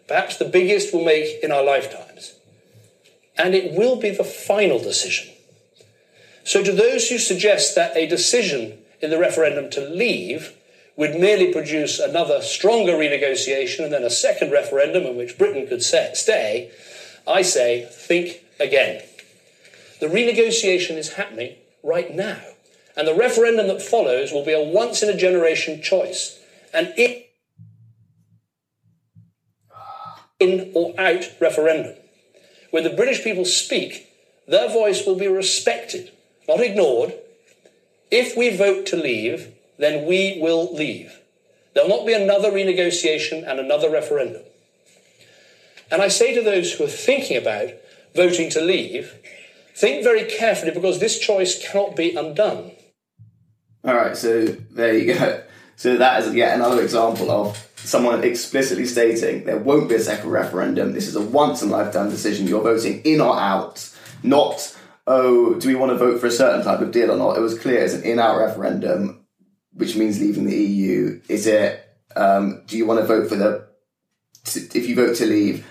Perhaps 0.09 0.37
the 0.37 0.45
biggest 0.45 0.95
we'll 0.95 1.05
make 1.05 1.43
in 1.43 1.51
our 1.51 1.65
lifetimes. 1.65 2.35
And 3.37 3.55
it 3.55 3.77
will 3.77 3.97
be 3.97 4.11
the 4.11 4.25
final 4.25 4.79
decision. 4.79 5.33
So, 6.45 6.63
to 6.63 6.73
those 6.73 7.09
who 7.09 7.19
suggest 7.19 7.75
that 7.75 7.97
a 7.97 8.07
decision 8.07 8.79
in 9.01 9.11
the 9.11 9.19
referendum 9.19 9.69
to 9.71 9.81
leave 9.81 10.57
would 10.97 11.19
merely 11.21 11.53
produce 11.53 11.99
another 11.99 12.41
stronger 12.41 12.93
renegotiation 12.93 13.85
and 13.85 13.93
then 13.93 14.05
a 14.05 14.11
second 14.11 14.53
referendum 14.53 15.05
in 15.05 15.17
which 15.17 15.37
Britain 15.37 15.67
could 15.67 15.83
stay, 15.83 16.71
I 17.27 17.43
say, 17.43 17.87
think 17.91 18.45
again. 18.59 19.03
The 20.01 20.07
renegotiation 20.07 20.97
is 20.97 21.15
happening 21.15 21.57
right 21.83 22.15
now. 22.15 22.41
And 22.97 23.07
the 23.07 23.15
referendum 23.15 23.69
that 23.69 23.83
follows 23.83 24.33
will 24.33 24.45
be 24.45 24.53
a 24.53 24.63
once 24.63 25.03
in 25.03 25.09
a 25.09 25.17
generation 25.17 25.83
choice. 25.83 26.39
And 26.73 26.93
it 26.97 27.27
in 30.39 30.73
or 30.75 30.95
out 30.99 31.31
referendum. 31.41 31.95
When 32.71 32.85
the 32.85 32.91
British 32.91 33.25
people 33.25 33.45
speak, 33.45 34.09
their 34.47 34.69
voice 34.69 35.07
will 35.07 35.17
be 35.17 35.29
respected, 35.29 36.13
not 36.49 36.61
ignored. 36.61 37.15
If 38.11 38.37
we 38.37 38.55
vote 38.55 38.87
to 38.87 38.97
leave, 38.97 39.53
then 39.79 40.07
we 40.07 40.39
will 40.41 40.75
leave. 40.75 41.19
There'll 41.75 41.89
not 41.89 42.07
be 42.07 42.13
another 42.13 42.51
renegotiation 42.51 43.49
and 43.49 43.59
another 43.59 43.91
referendum. 43.91 44.43
And 45.91 46.03
I 46.03 46.09
say 46.09 46.35
to 46.35 46.43
those 46.43 46.73
who 46.73 46.85
are 46.85 46.89
thinking 46.89 47.37
about 47.37 47.71
voting 48.15 48.51
to 48.51 48.61
leave, 48.61 49.15
think 49.77 50.03
very 50.03 50.25
carefully 50.25 50.73
because 50.73 50.99
this 50.99 51.19
choice 51.19 51.63
cannot 51.63 51.97
be 51.97 52.15
undone. 52.15 52.73
All 53.85 53.95
right, 53.95 54.17
so 54.17 54.47
there 54.47 54.97
you 54.97 55.15
go. 55.15 55.43
So 55.77 55.97
that 55.99 56.23
is 56.23 56.35
yet 56.35 56.55
another 56.55 56.83
example 56.83 57.31
of 57.31 57.71
someone 57.77 58.25
explicitly 58.25 58.87
stating 58.87 59.45
there 59.45 59.59
won't 59.59 59.89
be 59.89 59.95
a 59.95 60.01
second 60.01 60.31
referendum. 60.31 60.93
This 60.93 61.07
is 61.07 61.17
a 61.17 61.21
once 61.21 61.63
in 61.63 61.69
a 61.69 61.73
lifetime 61.73 62.09
decision. 62.09 62.47
You're 62.47 62.63
voting 62.63 63.03
in 63.03 63.21
or 63.21 63.39
out, 63.39 63.95
not 64.23 64.77
oh, 65.07 65.55
do 65.55 65.69
we 65.69 65.75
want 65.75 65.91
to 65.91 65.99
vote 65.99 66.21
for 66.21 66.27
a 66.27 66.31
certain 66.31 66.65
type 66.65 66.81
of 66.81 66.91
deal 66.91 67.11
or 67.11 67.17
not? 67.17 67.37
It 67.37 67.41
was 67.41 67.59
clear 67.59 67.85
it's 67.85 67.95
an 67.95 68.03
in 68.03 68.19
out 68.19 68.39
referendum, 68.39 69.25
which 69.73 69.97
means 69.97 70.21
leaving 70.21 70.47
the 70.47 70.57
EU. 70.57 71.21
Is 71.29 71.47
it? 71.47 71.83
Um, 72.15 72.63
do 72.67 72.77
you 72.77 72.87
want 72.87 73.01
to 73.01 73.07
vote 73.07 73.29
for 73.29 73.37
the? 73.37 73.67
If 74.45 74.89
you 74.89 74.95
vote 74.95 75.17
to 75.17 75.27
leave, 75.27 75.67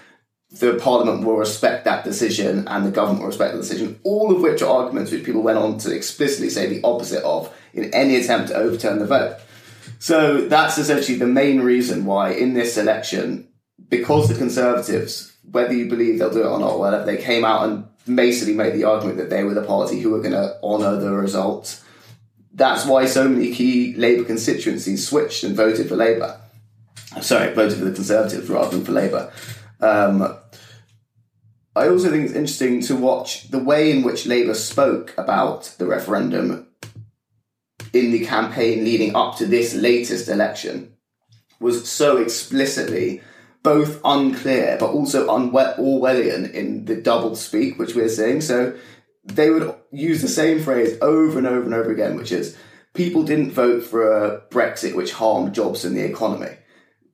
the 0.60 0.78
Parliament 0.82 1.26
will 1.26 1.38
respect 1.38 1.86
that 1.86 2.04
decision 2.04 2.68
and 2.68 2.86
the 2.86 2.92
government 2.92 3.22
will 3.22 3.28
respect 3.28 3.54
the 3.54 3.62
decision. 3.62 4.00
All 4.04 4.36
of 4.36 4.42
which 4.42 4.62
are 4.62 4.84
arguments 4.84 5.12
which 5.12 5.24
people 5.24 5.42
went 5.42 5.58
on 5.58 5.78
to 5.80 5.94
explicitly 5.94 6.50
say 6.50 6.68
the 6.68 6.82
opposite 6.84 7.24
of 7.24 7.54
in 7.74 7.94
any 7.94 8.16
attempt 8.16 8.50
to 8.50 8.56
overturn 8.56 9.00
the 9.00 9.06
vote. 9.06 9.38
So 10.00 10.48
that's 10.48 10.78
essentially 10.78 11.18
the 11.18 11.28
main 11.28 11.62
reason 11.62 12.06
why 12.06 12.32
in 12.32 12.54
this 12.54 12.78
election, 12.78 13.48
because 13.90 14.28
the 14.28 14.36
Conservatives 14.36 15.36
whether 15.52 15.74
you 15.74 15.88
believe 15.88 16.20
they'll 16.20 16.32
do 16.32 16.44
it 16.44 16.48
or 16.48 16.60
not, 16.60 16.80
whether 16.80 17.06
they 17.06 17.18
came 17.18 17.46
out 17.46 17.68
and 17.68 17.88
basically 18.16 18.54
made 18.54 18.74
the 18.74 18.84
argument 18.84 19.18
that 19.18 19.30
they 19.30 19.44
were 19.44 19.54
the 19.54 19.64
party 19.64 20.00
who 20.00 20.12
were 20.12 20.20
going 20.20 20.32
to 20.32 20.58
honour 20.64 20.98
the 20.98 21.12
result. 21.12 21.82
That's 22.54 22.86
why 22.86 23.06
so 23.06 23.28
many 23.28 23.54
key 23.54 23.94
Labour 23.96 24.24
constituencies 24.24 25.08
switched 25.08 25.44
and 25.44 25.56
voted 25.56 25.90
for 25.90 25.96
Labour. 25.96 26.40
Sorry, 27.22 27.54
voted 27.54 27.80
for 27.80 27.86
the 27.86 27.94
Conservatives 27.94 28.50
rather 28.50 28.76
than 28.76 28.86
for 28.86 28.92
Labour. 28.92 29.32
Um, 29.82 30.38
I 31.76 31.90
also 31.90 32.10
think 32.10 32.26
it's 32.26 32.34
interesting 32.34 32.82
to 32.84 32.96
watch 32.96 33.50
the 33.50 33.60
way 33.60 33.92
in 33.92 34.04
which 34.04 34.26
Labour 34.26 34.54
spoke 34.54 35.14
about 35.18 35.74
the 35.78 35.86
referendum 35.86 36.68
in 37.92 38.12
the 38.12 38.26
campaign 38.26 38.86
leading 38.86 39.16
up 39.16 39.38
to 39.38 39.46
this 39.46 39.76
latest 39.76 40.30
election 40.30 40.94
was 41.60 41.90
so 41.90 42.18
explicitly 42.18 43.22
both 43.64 44.00
unclear 44.06 44.78
but 44.80 44.92
also 44.92 45.28
Orwellian 45.28 46.52
in 46.52 46.86
the 46.86 46.96
double 46.96 47.36
speak 47.36 47.78
which 47.78 47.96
we're 47.96 48.10
seeing. 48.10 48.40
So 48.40 48.78
they 49.26 49.50
would 49.50 49.76
use 49.92 50.22
the 50.22 50.28
same 50.28 50.62
phrase 50.62 50.98
over 51.02 51.38
and 51.38 51.48
over 51.48 51.64
and 51.64 51.74
over 51.74 51.92
again, 51.92 52.16
which 52.16 52.32
is 52.32 52.56
people 52.94 53.24
didn't 53.24 53.52
vote 53.52 53.84
for 53.84 54.12
a 54.12 54.42
Brexit 54.50 54.96
which 54.96 55.12
harmed 55.12 55.54
jobs 55.54 55.84
and 55.84 55.98
the 55.98 56.06
economy. 56.06 56.56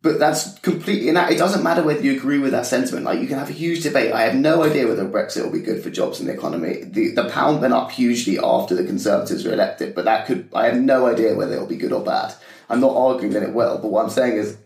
But 0.04 0.18
that's 0.18 0.58
completely 0.60 1.10
and 1.10 1.18
it 1.18 1.38
doesn't 1.38 1.62
matter 1.62 1.84
whether 1.84 2.02
you 2.02 2.18
agree 2.18 2.40
with 2.40 2.52
that 2.52 2.66
sentiment. 2.66 3.06
Like 3.06 3.20
you 3.20 3.28
can 3.28 3.38
have 3.38 3.50
a 3.50 3.54
huge 3.54 3.84
debate. 3.84 4.12
I 4.12 4.24
have 4.24 4.34
no 4.34 4.64
idea 4.64 4.88
whether 4.88 5.08
Brexit 5.08 5.44
will 5.44 5.52
be 5.52 5.60
good 5.60 5.84
for 5.84 5.92
jobs 5.92 6.20
and 6.20 6.28
the 6.28 6.34
economy. 6.34 6.84
The 6.84 7.12
the 7.12 7.30
pound 7.30 7.62
went 7.62 7.74
up 7.74 7.92
hugely 7.92 8.40
after 8.40 8.74
the 8.74 8.84
Conservatives 8.84 9.46
were 9.46 9.54
elected, 9.54 9.94
but 9.94 10.06
that 10.06 10.26
could 10.26 10.50
I 10.56 10.66
have 10.66 10.78
no 10.78 11.06
idea 11.06 11.36
whether 11.36 11.54
it'll 11.54 11.68
be 11.68 11.78
good 11.78 11.92
or 11.92 12.04
bad. 12.04 12.34
I'm 12.68 12.80
not 12.80 12.96
arguing 12.96 13.34
that 13.34 13.44
it 13.44 13.54
will, 13.54 13.78
but 13.78 13.90
what 13.90 14.04
I'm 14.04 14.10
saying 14.10 14.38
is 14.38 14.58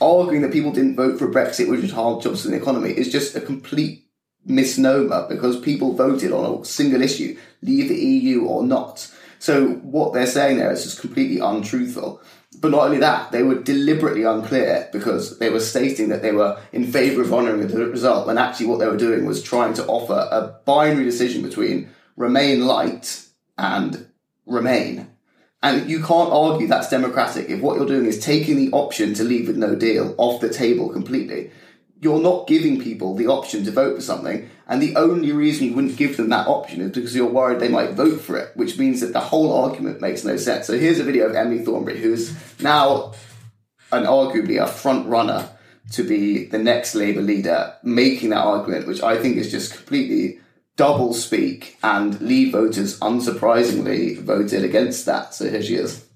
arguing 0.00 0.40
that 0.42 0.52
people 0.52 0.72
didn't 0.72 0.96
vote 0.96 1.18
for 1.18 1.28
Brexit 1.28 1.68
which 1.68 1.82
would 1.82 1.90
harm 1.90 2.20
jobs 2.22 2.46
and 2.46 2.54
the 2.54 2.58
economy 2.58 2.90
is 2.90 3.12
just 3.12 3.36
a 3.36 3.40
complete 3.40 4.06
misnomer 4.46 5.26
because 5.28 5.60
people 5.60 5.94
voted 5.94 6.32
on 6.32 6.60
a 6.60 6.64
single 6.64 7.02
issue, 7.02 7.36
leave 7.60 7.88
the 7.88 8.00
EU 8.00 8.44
or 8.44 8.62
not. 8.62 9.12
So 9.38 9.68
what 9.68 10.12
they're 10.12 10.26
saying 10.26 10.58
there 10.58 10.72
is 10.72 10.84
just 10.84 11.00
completely 11.00 11.38
untruthful. 11.38 12.22
But 12.58 12.72
not 12.72 12.86
only 12.86 12.98
that, 12.98 13.30
they 13.30 13.42
were 13.42 13.62
deliberately 13.62 14.24
unclear 14.24 14.88
because 14.92 15.38
they 15.38 15.50
were 15.50 15.60
stating 15.60 16.08
that 16.08 16.20
they 16.20 16.32
were 16.32 16.60
in 16.72 16.90
favour 16.90 17.22
of 17.22 17.32
honouring 17.32 17.66
the 17.66 17.86
result 17.86 18.26
when 18.26 18.38
actually 18.38 18.66
what 18.66 18.80
they 18.80 18.88
were 18.88 18.96
doing 18.96 19.24
was 19.24 19.42
trying 19.42 19.74
to 19.74 19.86
offer 19.86 20.28
a 20.30 20.58
binary 20.64 21.04
decision 21.04 21.42
between 21.42 21.88
remain 22.16 22.66
light 22.66 23.24
and 23.56 24.06
remain. 24.46 25.08
And 25.62 25.88
you 25.88 26.02
can't 26.02 26.32
argue 26.32 26.66
that's 26.66 26.88
democratic 26.88 27.48
if 27.48 27.60
what 27.60 27.76
you're 27.76 27.86
doing 27.86 28.06
is 28.06 28.18
taking 28.18 28.56
the 28.56 28.70
option 28.72 29.14
to 29.14 29.24
leave 29.24 29.46
with 29.46 29.56
no 29.56 29.76
deal 29.76 30.14
off 30.18 30.40
the 30.40 30.48
table 30.48 30.88
completely 30.88 31.50
you're 32.00 32.20
not 32.20 32.46
giving 32.46 32.80
people 32.80 33.14
the 33.14 33.26
option 33.26 33.62
to 33.64 33.70
vote 33.70 33.96
for 33.96 34.00
something, 34.00 34.48
and 34.66 34.80
the 34.80 34.96
only 34.96 35.32
reason 35.32 35.66
you 35.66 35.74
wouldn't 35.74 35.98
give 35.98 36.16
them 36.16 36.30
that 36.30 36.48
option 36.48 36.80
is 36.80 36.92
because 36.92 37.14
you're 37.14 37.26
worried 37.26 37.60
they 37.60 37.68
might 37.68 37.92
vote 37.92 38.20
for 38.20 38.38
it, 38.38 38.56
which 38.56 38.78
means 38.78 39.00
that 39.00 39.12
the 39.12 39.20
whole 39.20 39.52
argument 39.52 40.00
makes 40.00 40.24
no 40.24 40.36
sense. 40.38 40.66
So 40.66 40.78
here's 40.78 40.98
a 40.98 41.04
video 41.04 41.26
of 41.26 41.34
Emily 41.34 41.62
Thornberry, 41.62 42.00
who's 42.00 42.34
now 42.60 43.12
an 43.92 44.04
arguably 44.04 44.62
a 44.62 44.66
front 44.66 45.08
runner 45.08 45.50
to 45.92 46.02
be 46.02 46.46
the 46.46 46.58
next 46.58 46.94
Labour 46.94 47.20
leader, 47.20 47.74
making 47.82 48.30
that 48.30 48.44
argument, 48.44 48.86
which 48.86 49.02
I 49.02 49.18
think 49.18 49.36
is 49.36 49.50
just 49.50 49.74
completely 49.74 50.40
double 50.76 51.12
speak, 51.12 51.76
and 51.82 52.18
Leave 52.22 52.52
voters 52.52 52.98
unsurprisingly 53.00 54.18
voted 54.18 54.64
against 54.64 55.04
that. 55.04 55.34
So 55.34 55.50
here 55.50 55.62
she 55.62 55.74
is. 55.74 56.06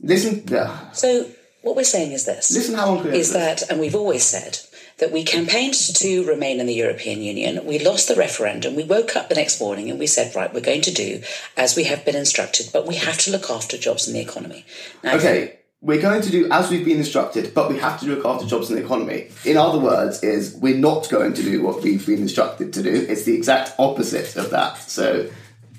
Listen. 0.00 0.54
Uh, 0.54 0.92
so 0.92 1.28
what 1.62 1.76
we're 1.76 1.84
saying 1.84 2.12
is 2.12 2.24
this. 2.24 2.50
Listen 2.50 2.74
how 2.74 2.94
unclear 2.94 3.14
is 3.14 3.32
that, 3.32 3.68
and 3.70 3.80
we've 3.80 3.94
always 3.94 4.24
said 4.24 4.58
that 4.98 5.12
we 5.12 5.24
campaigned 5.24 5.74
to 5.74 6.24
remain 6.26 6.60
in 6.60 6.66
the 6.66 6.74
European 6.74 7.22
Union. 7.22 7.64
We 7.64 7.78
lost 7.78 8.08
the 8.08 8.16
referendum. 8.16 8.74
We 8.74 8.84
woke 8.84 9.14
up 9.16 9.28
the 9.28 9.34
next 9.36 9.60
morning 9.60 9.90
and 9.90 9.98
we 9.98 10.08
said, 10.08 10.34
right, 10.34 10.52
we're 10.52 10.60
going 10.60 10.80
to 10.82 10.92
do 10.92 11.22
as 11.56 11.76
we 11.76 11.84
have 11.84 12.04
been 12.04 12.16
instructed, 12.16 12.70
but 12.72 12.86
we 12.86 12.96
have 12.96 13.18
to 13.18 13.30
look 13.30 13.48
after 13.48 13.78
jobs 13.78 14.06
and 14.06 14.16
the 14.16 14.20
economy. 14.20 14.64
Now, 15.02 15.16
okay. 15.16 15.54
We're 15.80 16.02
going 16.02 16.22
to 16.22 16.30
do 16.32 16.48
as 16.50 16.70
we've 16.70 16.84
been 16.84 16.98
instructed, 16.98 17.54
but 17.54 17.68
we 17.70 17.78
have 17.78 18.00
to 18.00 18.06
look 18.06 18.24
after 18.24 18.44
jobs 18.44 18.68
and 18.68 18.76
the 18.76 18.84
economy. 18.84 19.28
In 19.44 19.56
other 19.56 19.78
words, 19.78 20.24
is 20.24 20.56
we're 20.56 20.76
not 20.76 21.08
going 21.08 21.34
to 21.34 21.42
do 21.42 21.62
what 21.62 21.84
we've 21.84 22.04
been 22.04 22.18
instructed 22.18 22.72
to 22.72 22.82
do. 22.82 23.06
It's 23.08 23.22
the 23.22 23.34
exact 23.36 23.78
opposite 23.78 24.34
of 24.34 24.50
that. 24.50 24.78
So 24.78 25.30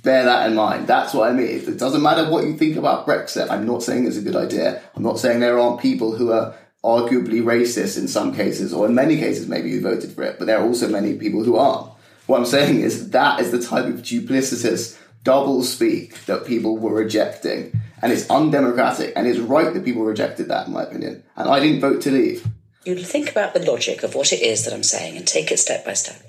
bear 0.03 0.25
that 0.25 0.49
in 0.49 0.55
mind. 0.55 0.87
That's 0.87 1.13
what 1.13 1.29
I 1.29 1.33
mean. 1.33 1.47
It 1.47 1.77
doesn't 1.77 2.01
matter 2.01 2.29
what 2.29 2.45
you 2.45 2.55
think 2.55 2.75
about 2.77 3.05
Brexit. 3.05 3.49
I'm 3.49 3.65
not 3.65 3.83
saying 3.83 4.07
it's 4.07 4.17
a 4.17 4.21
good 4.21 4.35
idea. 4.35 4.81
I'm 4.95 5.03
not 5.03 5.19
saying 5.19 5.39
there 5.39 5.59
aren't 5.59 5.81
people 5.81 6.15
who 6.15 6.31
are 6.31 6.55
arguably 6.83 7.41
racist 7.43 7.97
in 7.97 8.07
some 8.07 8.33
cases, 8.33 8.73
or 8.73 8.85
in 8.85 8.95
many 8.95 9.17
cases, 9.17 9.47
maybe 9.47 9.71
who 9.71 9.81
voted 9.81 10.11
for 10.11 10.23
it, 10.23 10.39
but 10.39 10.45
there 10.45 10.59
are 10.59 10.65
also 10.65 10.87
many 10.87 11.15
people 11.15 11.43
who 11.43 11.57
aren't. 11.57 11.91
What 12.25 12.39
I'm 12.39 12.45
saying 12.45 12.81
is 12.81 13.09
that 13.09 13.39
is 13.39 13.51
the 13.51 13.61
type 13.61 13.85
of 13.85 14.01
duplicitous 14.01 14.97
double 15.23 15.63
speak 15.63 16.25
that 16.25 16.45
people 16.45 16.77
were 16.77 16.93
rejecting. 16.93 17.73
And 18.01 18.13
it's 18.13 18.29
undemocratic, 18.29 19.11
and 19.17 19.27
it's 19.27 19.39
right 19.39 19.73
that 19.73 19.83
people 19.83 20.03
rejected 20.03 20.47
that, 20.47 20.67
in 20.67 20.73
my 20.73 20.83
opinion. 20.83 21.23
And 21.35 21.49
I 21.49 21.59
didn't 21.59 21.81
vote 21.81 22.01
to 22.03 22.11
leave. 22.11 22.47
You 22.85 22.95
think 23.03 23.29
about 23.29 23.53
the 23.53 23.59
logic 23.59 24.03
of 24.03 24.15
what 24.15 24.31
it 24.31 24.41
is 24.41 24.63
that 24.63 24.73
I'm 24.73 24.83
saying 24.83 25.17
and 25.17 25.27
take 25.27 25.51
it 25.51 25.59
step 25.59 25.83
by 25.83 25.93
step. 25.93 26.21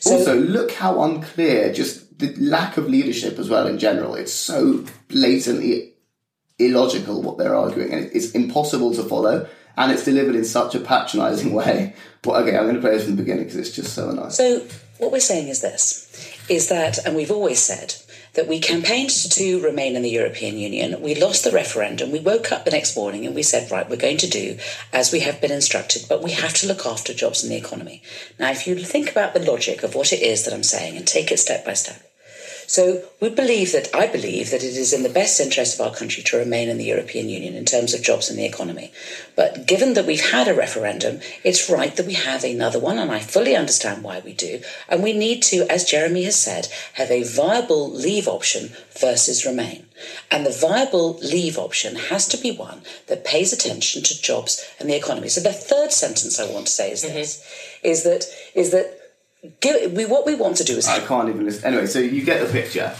So, 0.00 0.14
also, 0.14 0.36
look 0.36 0.72
how 0.72 1.02
unclear 1.02 1.70
just 1.70 2.11
the 2.22 2.34
lack 2.40 2.76
of 2.76 2.88
leadership 2.88 3.38
as 3.38 3.48
well 3.48 3.66
in 3.66 3.78
general. 3.78 4.14
It's 4.14 4.32
so 4.32 4.84
blatantly 5.08 5.92
illogical 6.58 7.22
what 7.22 7.38
they're 7.38 7.54
arguing, 7.54 7.92
and 7.92 8.10
it's 8.12 8.30
impossible 8.32 8.94
to 8.94 9.02
follow. 9.02 9.48
And 9.74 9.90
it's 9.90 10.04
delivered 10.04 10.34
in 10.34 10.44
such 10.44 10.74
a 10.74 10.80
patronising 10.80 11.54
way. 11.54 11.94
But 12.20 12.42
okay, 12.42 12.56
I'm 12.56 12.64
going 12.64 12.74
to 12.74 12.80
play 12.80 12.90
this 12.90 13.04
from 13.04 13.16
the 13.16 13.22
beginning 13.22 13.44
because 13.44 13.56
it's 13.56 13.74
just 13.74 13.94
so 13.94 14.10
nice. 14.10 14.36
So, 14.36 14.66
what 14.98 15.10
we're 15.12 15.20
saying 15.20 15.48
is 15.48 15.62
this: 15.62 16.36
is 16.48 16.68
that, 16.68 16.98
and 17.06 17.16
we've 17.16 17.30
always 17.30 17.58
said 17.58 17.94
that 18.34 18.48
we 18.48 18.60
campaigned 18.60 19.10
to 19.10 19.60
remain 19.60 19.94
in 19.94 20.02
the 20.02 20.10
European 20.10 20.56
Union. 20.56 21.00
We 21.02 21.14
lost 21.14 21.44
the 21.44 21.50
referendum. 21.50 22.10
We 22.10 22.20
woke 22.20 22.50
up 22.50 22.64
the 22.64 22.70
next 22.70 22.96
morning 22.96 23.26
and 23.26 23.34
we 23.34 23.42
said, 23.42 23.70
right, 23.70 23.88
we're 23.88 23.96
going 23.96 24.16
to 24.18 24.28
do 24.28 24.58
as 24.92 25.12
we 25.12 25.20
have 25.20 25.40
been 25.40 25.52
instructed, 25.52 26.06
but 26.08 26.22
we 26.22 26.32
have 26.32 26.54
to 26.54 26.66
look 26.66 26.86
after 26.86 27.12
jobs 27.12 27.42
and 27.42 27.52
the 27.52 27.56
economy. 27.56 28.02
Now, 28.38 28.50
if 28.50 28.66
you 28.66 28.76
think 28.76 29.10
about 29.10 29.34
the 29.34 29.40
logic 29.40 29.82
of 29.82 29.94
what 29.94 30.12
it 30.12 30.22
is 30.22 30.44
that 30.44 30.54
I'm 30.54 30.62
saying 30.62 30.96
and 30.96 31.06
take 31.06 31.30
it 31.30 31.38
step 31.38 31.64
by 31.64 31.74
step, 31.74 32.11
so 32.72 33.04
we 33.20 33.28
believe 33.28 33.72
that, 33.72 33.94
I 33.94 34.06
believe 34.06 34.50
that 34.50 34.62
it 34.62 34.78
is 34.78 34.94
in 34.94 35.02
the 35.02 35.10
best 35.10 35.38
interest 35.38 35.74
of 35.78 35.86
our 35.86 35.94
country 35.94 36.22
to 36.22 36.38
remain 36.38 36.70
in 36.70 36.78
the 36.78 36.86
European 36.86 37.28
Union 37.28 37.54
in 37.54 37.66
terms 37.66 37.92
of 37.92 38.00
jobs 38.00 38.30
and 38.30 38.38
the 38.38 38.46
economy. 38.46 38.90
But 39.36 39.66
given 39.66 39.92
that 39.92 40.06
we've 40.06 40.30
had 40.30 40.48
a 40.48 40.54
referendum, 40.54 41.20
it's 41.44 41.68
right 41.68 41.94
that 41.94 42.06
we 42.06 42.14
have 42.14 42.44
another 42.44 42.78
one, 42.78 42.96
and 42.96 43.10
I 43.10 43.18
fully 43.18 43.54
understand 43.54 44.02
why 44.02 44.20
we 44.20 44.32
do. 44.32 44.62
And 44.88 45.02
we 45.02 45.12
need 45.12 45.42
to, 45.42 45.66
as 45.70 45.84
Jeremy 45.84 46.22
has 46.22 46.36
said, 46.40 46.68
have 46.94 47.10
a 47.10 47.24
viable 47.24 47.92
leave 47.92 48.26
option 48.26 48.70
versus 48.98 49.44
remain. 49.44 49.84
And 50.30 50.46
the 50.46 50.50
viable 50.50 51.18
leave 51.18 51.58
option 51.58 51.96
has 51.96 52.26
to 52.28 52.38
be 52.38 52.52
one 52.52 52.80
that 53.08 53.26
pays 53.26 53.52
attention 53.52 54.02
to 54.04 54.22
jobs 54.22 54.66
and 54.80 54.88
the 54.88 54.96
economy. 54.96 55.28
So 55.28 55.42
the 55.42 55.52
third 55.52 55.92
sentence 55.92 56.40
I 56.40 56.50
want 56.50 56.68
to 56.68 56.72
say 56.72 56.90
is 56.90 57.04
mm-hmm. 57.04 57.16
this, 57.16 57.44
is 57.82 58.04
that, 58.04 58.24
is 58.54 58.70
that 58.70 59.01
Give, 59.60 59.92
we, 59.92 60.06
what 60.06 60.24
we 60.24 60.34
want 60.36 60.56
to 60.58 60.64
do 60.64 60.76
is. 60.76 60.86
I 60.86 61.00
can't 61.00 61.28
even 61.28 61.44
listen. 61.44 61.64
Anyway, 61.64 61.86
so 61.86 61.98
you 61.98 62.24
get 62.24 62.46
the 62.46 62.52
picture. 62.52 62.94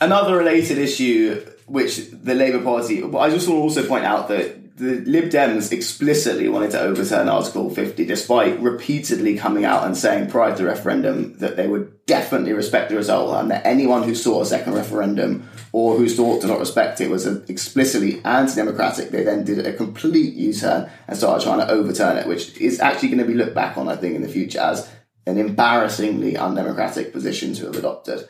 Another 0.00 0.36
related 0.36 0.78
issue, 0.78 1.44
which 1.66 2.10
the 2.10 2.34
Labour 2.34 2.62
Party. 2.62 3.02
But 3.02 3.18
I 3.18 3.30
just 3.30 3.48
want 3.48 3.58
to 3.58 3.62
also 3.62 3.86
point 3.86 4.04
out 4.04 4.28
that 4.28 4.76
the 4.76 5.00
Lib 5.00 5.24
Dems 5.24 5.72
explicitly 5.72 6.48
wanted 6.48 6.70
to 6.70 6.80
overturn 6.80 7.28
Article 7.28 7.70
50, 7.70 8.06
despite 8.06 8.58
repeatedly 8.60 9.36
coming 9.36 9.64
out 9.64 9.84
and 9.84 9.96
saying 9.96 10.30
prior 10.30 10.56
to 10.56 10.62
the 10.62 10.68
referendum 10.68 11.36
that 11.38 11.56
they 11.56 11.68
would 11.68 12.06
definitely 12.06 12.52
respect 12.52 12.88
the 12.88 12.96
result 12.96 13.36
and 13.36 13.50
that 13.50 13.66
anyone 13.66 14.04
who 14.04 14.14
sought 14.14 14.42
a 14.42 14.46
second 14.46 14.72
referendum 14.72 15.48
or 15.72 15.96
who 15.96 16.08
sought 16.08 16.40
to 16.40 16.46
not 16.46 16.58
respect 16.58 17.00
it 17.00 17.10
was 17.10 17.26
explicitly 17.26 18.22
anti-democratic. 18.24 19.10
They 19.10 19.22
then 19.22 19.44
did 19.44 19.64
a 19.66 19.72
complete 19.72 20.34
U-turn 20.34 20.90
and 21.06 21.16
started 21.16 21.44
trying 21.44 21.60
to 21.60 21.68
overturn 21.68 22.16
it, 22.16 22.26
which 22.26 22.56
is 22.56 22.80
actually 22.80 23.10
going 23.10 23.18
to 23.18 23.26
be 23.26 23.34
looked 23.34 23.54
back 23.54 23.76
on, 23.76 23.88
I 23.88 23.96
think, 23.96 24.16
in 24.16 24.22
the 24.22 24.28
future 24.28 24.60
as 24.60 24.90
an 25.26 25.38
embarrassingly 25.38 26.36
undemocratic 26.36 27.12
position 27.12 27.54
to 27.54 27.66
have 27.66 27.76
adopted. 27.76 28.28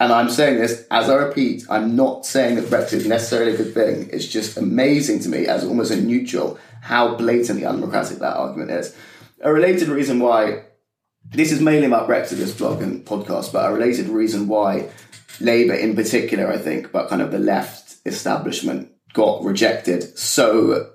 And 0.00 0.12
I'm 0.12 0.30
saying 0.30 0.58
this, 0.58 0.86
as 0.90 1.08
I 1.08 1.14
repeat, 1.14 1.64
I'm 1.70 1.94
not 1.94 2.26
saying 2.26 2.56
that 2.56 2.64
Brexit 2.64 2.94
is 2.94 3.06
necessarily 3.06 3.54
a 3.54 3.56
good 3.56 3.74
thing. 3.74 4.10
It's 4.12 4.26
just 4.26 4.56
amazing 4.56 5.20
to 5.20 5.28
me, 5.28 5.46
as 5.46 5.64
almost 5.64 5.92
a 5.92 6.00
neutral, 6.00 6.58
how 6.80 7.14
blatantly 7.14 7.64
undemocratic 7.64 8.18
that 8.18 8.36
argument 8.36 8.70
is. 8.72 8.96
A 9.42 9.52
related 9.52 9.88
reason 9.88 10.18
why, 10.18 10.64
this 11.24 11.52
is 11.52 11.60
mainly 11.60 11.86
about 11.86 12.08
Brexit, 12.08 12.38
this 12.38 12.56
blog 12.56 12.82
and 12.82 13.04
podcast, 13.04 13.52
but 13.52 13.70
a 13.70 13.72
related 13.72 14.08
reason 14.08 14.48
why 14.48 14.90
Labour 15.40 15.74
in 15.74 15.94
particular, 15.94 16.50
I 16.50 16.58
think, 16.58 16.90
but 16.90 17.08
kind 17.08 17.22
of 17.22 17.30
the 17.30 17.38
left 17.38 17.96
establishment 18.04 18.90
got 19.12 19.44
rejected 19.44 20.18
so 20.18 20.90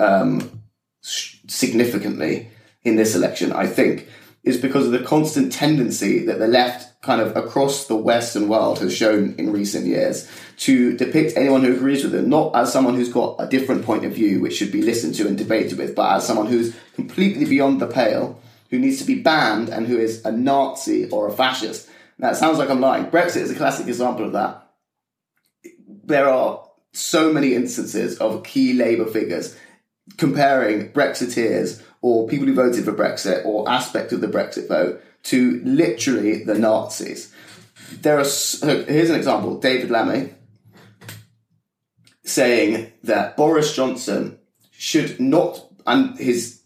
um, 0.00 0.62
significantly 1.00 2.50
in 2.82 2.96
this 2.96 3.14
election, 3.14 3.52
I 3.52 3.66
think, 3.66 4.08
is 4.48 4.56
because 4.56 4.86
of 4.86 4.92
the 4.92 5.04
constant 5.04 5.52
tendency 5.52 6.24
that 6.24 6.38
the 6.38 6.48
left 6.48 7.00
kind 7.02 7.20
of 7.20 7.36
across 7.36 7.86
the 7.86 7.94
Western 7.94 8.48
world 8.48 8.78
has 8.78 8.96
shown 8.96 9.34
in 9.36 9.52
recent 9.52 9.86
years 9.86 10.28
to 10.56 10.96
depict 10.96 11.36
anyone 11.36 11.62
who 11.62 11.74
agrees 11.74 12.02
with 12.02 12.12
them 12.12 12.28
not 12.30 12.56
as 12.56 12.72
someone 12.72 12.94
who's 12.94 13.12
got 13.12 13.36
a 13.38 13.46
different 13.46 13.84
point 13.84 14.04
of 14.06 14.12
view 14.12 14.40
which 14.40 14.56
should 14.56 14.72
be 14.72 14.82
listened 14.82 15.14
to 15.14 15.28
and 15.28 15.36
debated 15.36 15.78
with, 15.78 15.94
but 15.94 16.16
as 16.16 16.26
someone 16.26 16.46
who's 16.46 16.74
completely 16.94 17.44
beyond 17.44 17.78
the 17.78 17.86
pale, 17.86 18.40
who 18.70 18.78
needs 18.78 18.98
to 18.98 19.04
be 19.04 19.22
banned, 19.22 19.68
and 19.68 19.86
who 19.86 19.98
is 19.98 20.24
a 20.24 20.32
Nazi 20.32 21.08
or 21.10 21.28
a 21.28 21.32
fascist. 21.32 21.88
Now, 22.18 22.30
it 22.30 22.36
sounds 22.36 22.58
like 22.58 22.70
I'm 22.70 22.80
lying. 22.80 23.06
Brexit 23.06 23.42
is 23.42 23.50
a 23.50 23.54
classic 23.54 23.86
example 23.86 24.24
of 24.24 24.32
that. 24.32 24.66
There 26.04 26.28
are 26.28 26.64
so 26.92 27.32
many 27.32 27.54
instances 27.54 28.18
of 28.18 28.44
key 28.44 28.72
Labour 28.72 29.06
figures 29.06 29.56
comparing 30.16 30.90
Brexiteers 30.92 31.82
or 32.00 32.28
people 32.28 32.46
who 32.46 32.54
voted 32.54 32.84
for 32.84 32.92
Brexit 32.92 33.44
or 33.44 33.68
aspect 33.68 34.12
of 34.12 34.20
the 34.20 34.28
Brexit 34.28 34.68
vote 34.68 35.02
to 35.24 35.60
literally 35.64 36.44
the 36.44 36.58
Nazis. 36.58 37.32
There 38.00 38.18
are 38.18 38.24
here's 38.24 39.10
an 39.10 39.16
example: 39.16 39.58
David 39.58 39.90
Lammy 39.90 40.34
saying 42.24 42.92
that 43.04 43.36
Boris 43.36 43.74
Johnson 43.74 44.38
should 44.70 45.18
not 45.18 45.64
and 45.86 46.18
his 46.18 46.60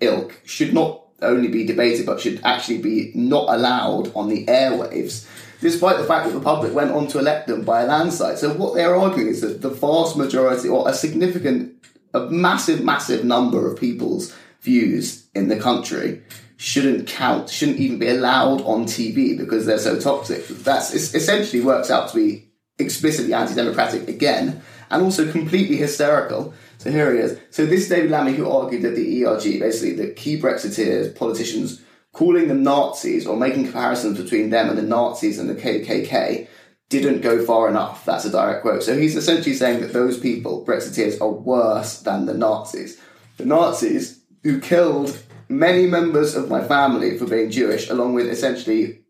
ilk 0.00 0.40
should 0.44 0.74
not 0.74 1.02
only 1.22 1.48
be 1.48 1.64
debated 1.64 2.04
but 2.04 2.20
should 2.20 2.40
actually 2.44 2.78
be 2.78 3.10
not 3.14 3.48
allowed 3.48 4.14
on 4.14 4.28
the 4.28 4.44
airwaves 4.44 5.26
despite 5.60 5.96
the 5.96 6.04
fact 6.04 6.26
that 6.26 6.34
the 6.34 6.40
public 6.40 6.74
went 6.74 6.90
on 6.90 7.06
to 7.08 7.18
elect 7.18 7.46
them 7.48 7.64
by 7.64 7.80
a 7.80 7.86
landslide. 7.86 8.38
So 8.38 8.52
what 8.52 8.74
they're 8.74 8.94
arguing 8.94 9.28
is 9.28 9.40
that 9.40 9.62
the 9.62 9.70
vast 9.70 10.16
majority 10.16 10.68
or 10.68 10.86
a 10.88 10.92
significant 10.92 11.72
a 12.14 12.30
massive, 12.30 12.82
massive 12.82 13.24
number 13.24 13.70
of 13.70 13.78
people's 13.78 14.34
views 14.66 15.28
in 15.34 15.48
the 15.48 15.56
country 15.56 16.22
shouldn't 16.58 17.06
count, 17.06 17.48
shouldn't 17.48 17.78
even 17.78 17.98
be 17.98 18.08
allowed 18.08 18.60
on 18.62 18.84
TV 18.84 19.38
because 19.38 19.64
they're 19.64 19.78
so 19.78 19.98
toxic. 19.98 20.46
That's 20.48 20.92
essentially 20.92 21.62
works 21.62 21.90
out 21.90 22.10
to 22.10 22.16
be 22.16 22.50
explicitly 22.78 23.32
anti-democratic 23.32 24.08
again, 24.08 24.62
and 24.90 25.02
also 25.02 25.30
completely 25.30 25.76
hysterical. 25.76 26.52
So 26.78 26.90
here 26.90 27.12
he 27.14 27.20
is. 27.20 27.38
So 27.50 27.64
this 27.64 27.82
is 27.82 27.88
David 27.88 28.10
Lammy 28.10 28.34
who 28.34 28.50
argued 28.50 28.82
that 28.82 28.96
the 28.96 29.24
ERG, 29.24 29.60
basically 29.60 29.94
the 29.94 30.12
key 30.12 30.40
Brexiteers, 30.40 31.16
politicians, 31.16 31.82
calling 32.12 32.48
them 32.48 32.62
Nazis 32.62 33.26
or 33.26 33.36
making 33.36 33.64
comparisons 33.64 34.20
between 34.20 34.50
them 34.50 34.68
and 34.68 34.78
the 34.78 34.82
Nazis 34.82 35.38
and 35.38 35.48
the 35.48 35.54
KKK 35.54 36.48
didn't 36.88 37.20
go 37.20 37.44
far 37.44 37.68
enough. 37.68 38.04
That's 38.04 38.24
a 38.24 38.30
direct 38.30 38.62
quote. 38.62 38.82
So 38.82 38.96
he's 38.96 39.16
essentially 39.16 39.54
saying 39.54 39.80
that 39.80 39.92
those 39.92 40.18
people, 40.18 40.64
Brexiteers, 40.64 41.20
are 41.20 41.30
worse 41.30 42.00
than 42.00 42.26
the 42.26 42.34
Nazis. 42.34 43.00
The 43.36 43.44
Nazis 43.44 44.20
who 44.46 44.60
killed 44.60 45.18
many 45.48 45.88
members 45.88 46.36
of 46.36 46.48
my 46.48 46.62
family 46.62 47.18
for 47.18 47.26
being 47.26 47.50
Jewish, 47.50 47.90
along 47.90 48.14
with 48.14 48.28
essentially 48.28 49.00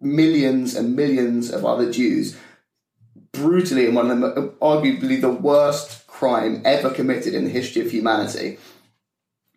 millions 0.00 0.74
and 0.74 0.96
millions 0.96 1.50
of 1.50 1.66
other 1.66 1.92
Jews, 1.92 2.38
brutally 3.32 3.86
in 3.86 3.94
one 3.94 4.10
of 4.10 4.18
them, 4.18 4.56
arguably 4.62 5.20
the 5.20 5.28
worst 5.30 6.06
crime 6.06 6.62
ever 6.64 6.88
committed 6.88 7.34
in 7.34 7.44
the 7.44 7.50
history 7.50 7.82
of 7.82 7.90
humanity. 7.90 8.58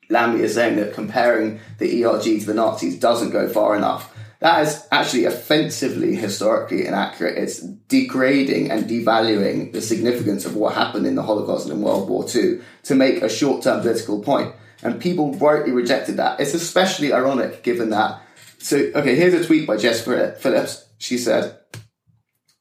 Lammy 0.09 0.41
is 0.41 0.55
saying 0.55 0.75
that 0.75 0.93
comparing 0.93 1.61
the 1.77 2.03
ERG 2.03 2.41
to 2.41 2.45
the 2.45 2.53
Nazis 2.53 2.99
doesn't 2.99 3.29
go 3.29 3.47
far 3.47 3.77
enough. 3.77 4.13
That 4.41 4.67
is 4.67 4.85
actually 4.91 5.23
offensively 5.23 6.13
historically 6.15 6.85
inaccurate. 6.85 7.37
It's 7.37 7.61
degrading 7.61 8.69
and 8.69 8.83
devaluing 8.83 9.71
the 9.71 9.81
significance 9.81 10.45
of 10.45 10.57
what 10.57 10.73
happened 10.73 11.07
in 11.07 11.15
the 11.15 11.23
Holocaust 11.23 11.69
and 11.69 11.75
in 11.75 11.81
World 11.81 12.09
War 12.09 12.25
II 12.27 12.59
to 12.83 12.95
make 12.95 13.21
a 13.21 13.29
short 13.29 13.63
term 13.63 13.79
political 13.79 14.21
point. 14.21 14.53
And 14.83 15.01
people 15.01 15.33
rightly 15.35 15.71
rejected 15.71 16.17
that. 16.17 16.39
It's 16.39 16.53
especially 16.53 17.13
ironic 17.13 17.63
given 17.63 17.89
that. 17.91 18.21
So, 18.59 18.77
okay, 18.77 19.15
here's 19.15 19.33
a 19.33 19.45
tweet 19.45 19.67
by 19.67 19.77
Jess 19.77 20.03
Phillips. 20.03 20.85
She 20.97 21.17
said, 21.17 21.57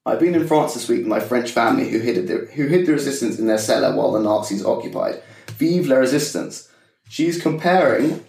I've 0.05 0.19
been 0.19 0.35
in 0.35 0.49
France 0.49 0.75
this 0.75 0.89
week 0.89 0.99
with 0.99 1.07
my 1.07 1.21
French 1.21 1.53
family 1.53 1.89
who 1.89 2.01
hid, 2.01 2.27
the, 2.27 2.47
who 2.53 2.67
hid 2.67 2.87
the 2.87 2.93
resistance 2.93 3.39
in 3.39 3.47
their 3.47 3.59
cellar 3.59 3.95
while 3.95 4.13
the 4.13 4.21
Nazis 4.21 4.65
occupied. 4.65 5.23
Vive 5.59 5.87
la 5.87 5.97
resistance. 5.97 6.69
She's 7.09 7.41
comparing 7.41 8.25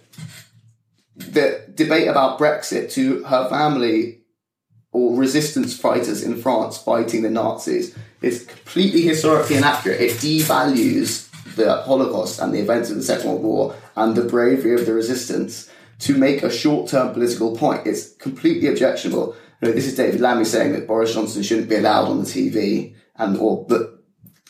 the 1.16 1.64
debate 1.74 2.08
about 2.08 2.38
Brexit 2.38 2.92
to 2.92 3.24
her 3.24 3.48
family 3.48 4.20
or 4.92 5.18
resistance 5.18 5.76
fighters 5.76 6.22
in 6.22 6.40
France 6.40 6.78
fighting 6.78 7.22
the 7.22 7.30
Nazis 7.30 7.96
It's 8.22 8.44
completely 8.44 9.02
historically 9.02 9.56
inaccurate. 9.56 10.00
It 10.00 10.12
devalues 10.12 11.28
the 11.56 11.82
Holocaust 11.82 12.40
and 12.40 12.54
the 12.54 12.60
events 12.60 12.90
of 12.90 12.96
the 12.96 13.02
Second 13.02 13.28
World 13.28 13.42
War 13.42 13.76
and 13.96 14.16
the 14.16 14.24
bravery 14.24 14.74
of 14.74 14.86
the 14.86 14.94
resistance 14.94 15.70
to 16.00 16.16
make 16.16 16.42
a 16.42 16.50
short 16.50 16.88
term 16.88 17.12
political 17.12 17.56
point. 17.56 17.86
It's 17.86 18.14
completely 18.14 18.68
objectionable. 18.68 19.36
You 19.60 19.68
know, 19.68 19.74
this 19.74 19.86
is 19.86 19.96
David 19.96 20.20
Lammy 20.20 20.44
saying 20.44 20.72
that 20.72 20.86
Boris 20.86 21.14
Johnson 21.14 21.42
shouldn't 21.42 21.68
be 21.68 21.76
allowed 21.76 22.08
on 22.08 22.18
the 22.18 22.24
TV 22.24 22.94
and 23.16 23.36
or 23.36 23.64
that 23.68 23.98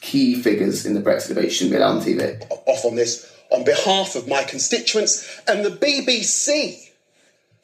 key 0.01 0.35
figures 0.35 0.85
in 0.87 0.95
the 0.95 1.01
Brexit 1.01 1.29
debate 1.29 1.53
shouldn't 1.53 1.73
be 1.73 1.77
allowed 1.77 1.97
on 1.97 2.03
TV. 2.03 2.43
Off 2.67 2.85
on 2.85 2.95
this 2.95 3.31
on 3.51 3.65
behalf 3.65 4.17
of 4.17 4.27
my 4.27 4.43
constituents 4.43 5.41
and 5.47 5.65
the 5.65 5.71
BBC 5.71 6.91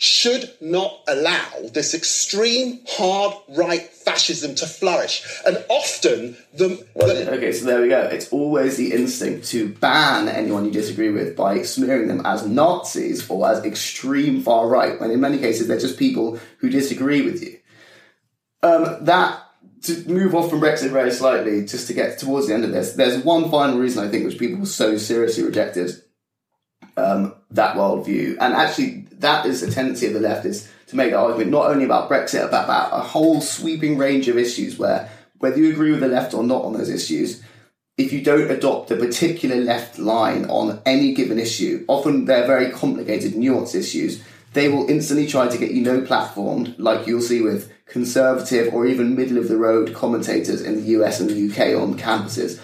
should 0.02 0.50
not 0.62 0.98
allow 1.06 1.46
this 1.74 1.92
extreme 1.92 2.80
hard 2.88 3.36
right 3.50 3.82
fascism 3.82 4.54
to 4.54 4.66
flourish. 4.66 5.22
And 5.44 5.62
often 5.68 6.38
the, 6.54 6.86
well, 6.94 7.10
okay, 7.10 7.52
so 7.52 7.66
there 7.66 7.82
we 7.82 7.88
go. 7.88 8.00
It's 8.04 8.32
always 8.32 8.78
the 8.78 8.94
instinct 8.94 9.48
to 9.48 9.74
ban 9.74 10.26
anyone 10.26 10.64
you 10.64 10.70
disagree 10.70 11.10
with 11.10 11.36
by 11.36 11.60
smearing 11.62 12.08
them 12.08 12.24
as 12.24 12.46
Nazis 12.46 13.28
or 13.28 13.46
as 13.46 13.62
extreme 13.62 14.40
far 14.40 14.68
right, 14.68 14.98
when 14.98 15.10
in 15.10 15.20
many 15.20 15.36
cases 15.36 15.68
they're 15.68 15.78
just 15.78 15.98
people 15.98 16.40
who 16.60 16.70
disagree 16.70 17.20
with 17.20 17.42
you. 17.42 17.58
Um, 18.62 19.04
that 19.04 19.42
to 19.82 20.08
move 20.08 20.34
off 20.34 20.48
from 20.48 20.62
Brexit 20.62 20.92
very 20.92 21.10
slightly, 21.10 21.66
just 21.66 21.86
to 21.88 21.92
get 21.92 22.18
towards 22.18 22.46
the 22.46 22.54
end 22.54 22.64
of 22.64 22.72
this, 22.72 22.94
there's 22.94 23.22
one 23.22 23.50
final 23.50 23.78
reason 23.78 24.02
I 24.02 24.08
think 24.08 24.24
which 24.24 24.38
people 24.38 24.64
so 24.64 24.96
seriously 24.96 25.44
rejected 25.44 25.90
um, 26.96 27.34
that 27.50 27.76
worldview, 27.76 28.36
and 28.40 28.54
actually 28.54 29.06
that 29.18 29.46
is 29.46 29.62
a 29.62 29.70
tendency 29.70 30.06
of 30.06 30.14
the 30.14 30.20
left 30.20 30.46
is 30.46 30.70
to 30.88 30.96
make 30.96 31.10
the 31.10 31.18
argument 31.18 31.50
not 31.50 31.70
only 31.70 31.84
about 31.84 32.10
Brexit, 32.10 32.50
but 32.50 32.64
about 32.64 32.92
a 32.92 33.02
whole 33.02 33.40
sweeping 33.40 33.96
range 33.96 34.28
of 34.28 34.36
issues 34.36 34.78
where 34.78 35.08
whether 35.38 35.58
you 35.58 35.70
agree 35.70 35.90
with 35.90 36.00
the 36.00 36.08
left 36.08 36.34
or 36.34 36.42
not 36.42 36.64
on 36.64 36.74
those 36.74 36.90
issues, 36.90 37.42
if 37.96 38.12
you 38.12 38.22
don't 38.22 38.50
adopt 38.50 38.90
a 38.90 38.96
particular 38.96 39.56
left 39.56 39.98
line 39.98 40.46
on 40.46 40.80
any 40.84 41.14
given 41.14 41.38
issue, 41.38 41.84
often 41.88 42.24
they're 42.24 42.46
very 42.46 42.70
complicated, 42.70 43.32
nuanced 43.32 43.74
issues, 43.74 44.22
they 44.52 44.68
will 44.68 44.88
instantly 44.88 45.26
try 45.26 45.48
to 45.48 45.58
get 45.58 45.70
you 45.70 45.82
no 45.82 46.00
platformed, 46.00 46.74
like 46.78 47.06
you'll 47.06 47.20
see 47.20 47.40
with 47.40 47.72
conservative 47.86 48.72
or 48.74 48.86
even 48.86 49.16
middle 49.16 49.38
of 49.38 49.48
the 49.48 49.56
road 49.56 49.94
commentators 49.94 50.62
in 50.62 50.76
the 50.76 50.88
US 50.98 51.20
and 51.20 51.30
the 51.30 51.50
UK 51.50 51.80
on 51.80 51.98
campuses. 51.98 52.60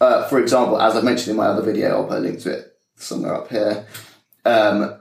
Uh, 0.00 0.26
for 0.28 0.38
example, 0.38 0.80
as 0.80 0.96
I 0.96 1.00
mentioned 1.00 1.30
in 1.32 1.36
my 1.36 1.46
other 1.46 1.62
video, 1.62 1.90
I'll 1.90 2.06
put 2.06 2.18
a 2.18 2.20
link 2.20 2.40
to 2.40 2.52
it 2.52 2.77
somewhere 2.98 3.34
up 3.34 3.48
here. 3.48 3.86
Um, 4.44 5.00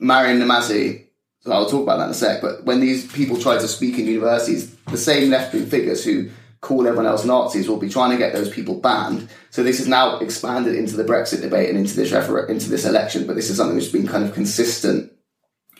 Maryam 0.00 0.40
Namazie, 0.40 1.06
so 1.40 1.52
I'll 1.52 1.68
talk 1.68 1.82
about 1.82 1.98
that 1.98 2.06
in 2.06 2.10
a 2.10 2.14
sec, 2.14 2.40
but 2.40 2.64
when 2.64 2.80
these 2.80 3.10
people 3.12 3.38
try 3.38 3.58
to 3.58 3.68
speak 3.68 3.98
in 3.98 4.06
universities, 4.06 4.74
the 4.90 4.96
same 4.96 5.30
left 5.30 5.52
wing 5.52 5.66
figures 5.66 6.04
who 6.04 6.30
call 6.60 6.86
everyone 6.86 7.06
else 7.06 7.24
Nazis 7.24 7.68
will 7.68 7.76
be 7.76 7.90
trying 7.90 8.10
to 8.10 8.16
get 8.16 8.32
those 8.32 8.48
people 8.48 8.80
banned. 8.80 9.28
So 9.50 9.62
this 9.62 9.80
is 9.80 9.86
now 9.86 10.18
expanded 10.18 10.74
into 10.74 10.96
the 10.96 11.04
Brexit 11.04 11.42
debate 11.42 11.68
and 11.68 11.78
into 11.78 11.94
this 11.94 12.10
refer- 12.10 12.46
into 12.46 12.70
this 12.70 12.86
election, 12.86 13.26
but 13.26 13.36
this 13.36 13.50
is 13.50 13.58
something 13.58 13.76
which 13.76 13.84
has 13.84 13.92
been 13.92 14.08
kind 14.08 14.24
of 14.24 14.32
consistent 14.32 15.12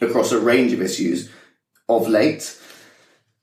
across 0.00 0.30
a 0.32 0.38
range 0.38 0.72
of 0.72 0.82
issues 0.82 1.30
of 1.88 2.08
late. 2.08 2.60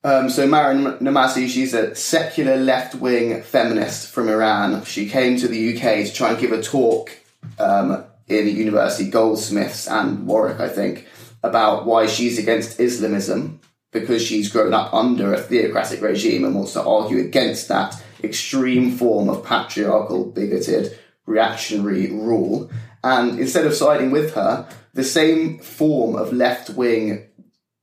Um, 0.03 0.29
so 0.29 0.47
Maryam 0.47 0.97
Namazie, 0.99 1.47
she's 1.47 1.73
a 1.73 1.93
secular 1.95 2.57
left-wing 2.57 3.41
feminist 3.43 4.11
from 4.11 4.29
Iran. 4.29 4.83
She 4.83 5.07
came 5.07 5.37
to 5.37 5.47
the 5.47 5.75
UK 5.75 6.05
to 6.05 6.13
try 6.13 6.31
and 6.31 6.39
give 6.39 6.51
a 6.51 6.61
talk 6.61 7.11
um, 7.59 8.03
in 8.27 8.45
the 8.45 8.51
university, 8.51 9.09
Goldsmiths 9.09 9.87
and 9.87 10.25
Warwick, 10.27 10.59
I 10.59 10.69
think, 10.69 11.07
about 11.43 11.85
why 11.85 12.07
she's 12.07 12.37
against 12.37 12.79
Islamism 12.79 13.59
because 13.91 14.21
she's 14.23 14.49
grown 14.49 14.73
up 14.73 14.93
under 14.93 15.33
a 15.33 15.41
theocratic 15.41 16.01
regime 16.01 16.45
and 16.45 16.55
wants 16.55 16.73
to 16.73 16.83
argue 16.83 17.19
against 17.19 17.67
that 17.67 18.01
extreme 18.23 18.91
form 18.91 19.29
of 19.29 19.45
patriarchal, 19.45 20.25
bigoted, 20.25 20.97
reactionary 21.25 22.11
rule. 22.11 22.71
And 23.03 23.39
instead 23.39 23.65
of 23.65 23.73
siding 23.73 24.11
with 24.11 24.33
her, 24.35 24.67
the 24.93 25.03
same 25.03 25.59
form 25.59 26.15
of 26.15 26.31
left 26.31 26.69
wing 26.69 27.27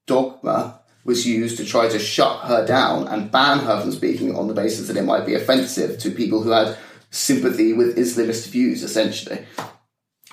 dogma 0.07 0.81
was 1.05 1.27
used 1.27 1.57
to 1.57 1.65
try 1.65 1.89
to 1.89 1.99
shut 1.99 2.45
her 2.47 2.67
down 2.67 3.09
and 3.09 3.31
ban 3.31 3.61
her 3.61 3.81
from 3.81 3.93
speaking 3.93 4.37
on 4.37 4.47
the 4.47 4.55
basis 4.55 4.89
that 4.89 4.97
it 4.97 5.05
might 5.05 5.27
be 5.27 5.35
offensive 5.35 5.99
to 5.99 6.11
people 6.11 6.43
who 6.43 6.51
had 6.51 6.77
sympathy 7.11 7.73
with 7.73 7.97
Islamist 7.97 8.49
views, 8.49 8.83
essentially. 8.83 9.47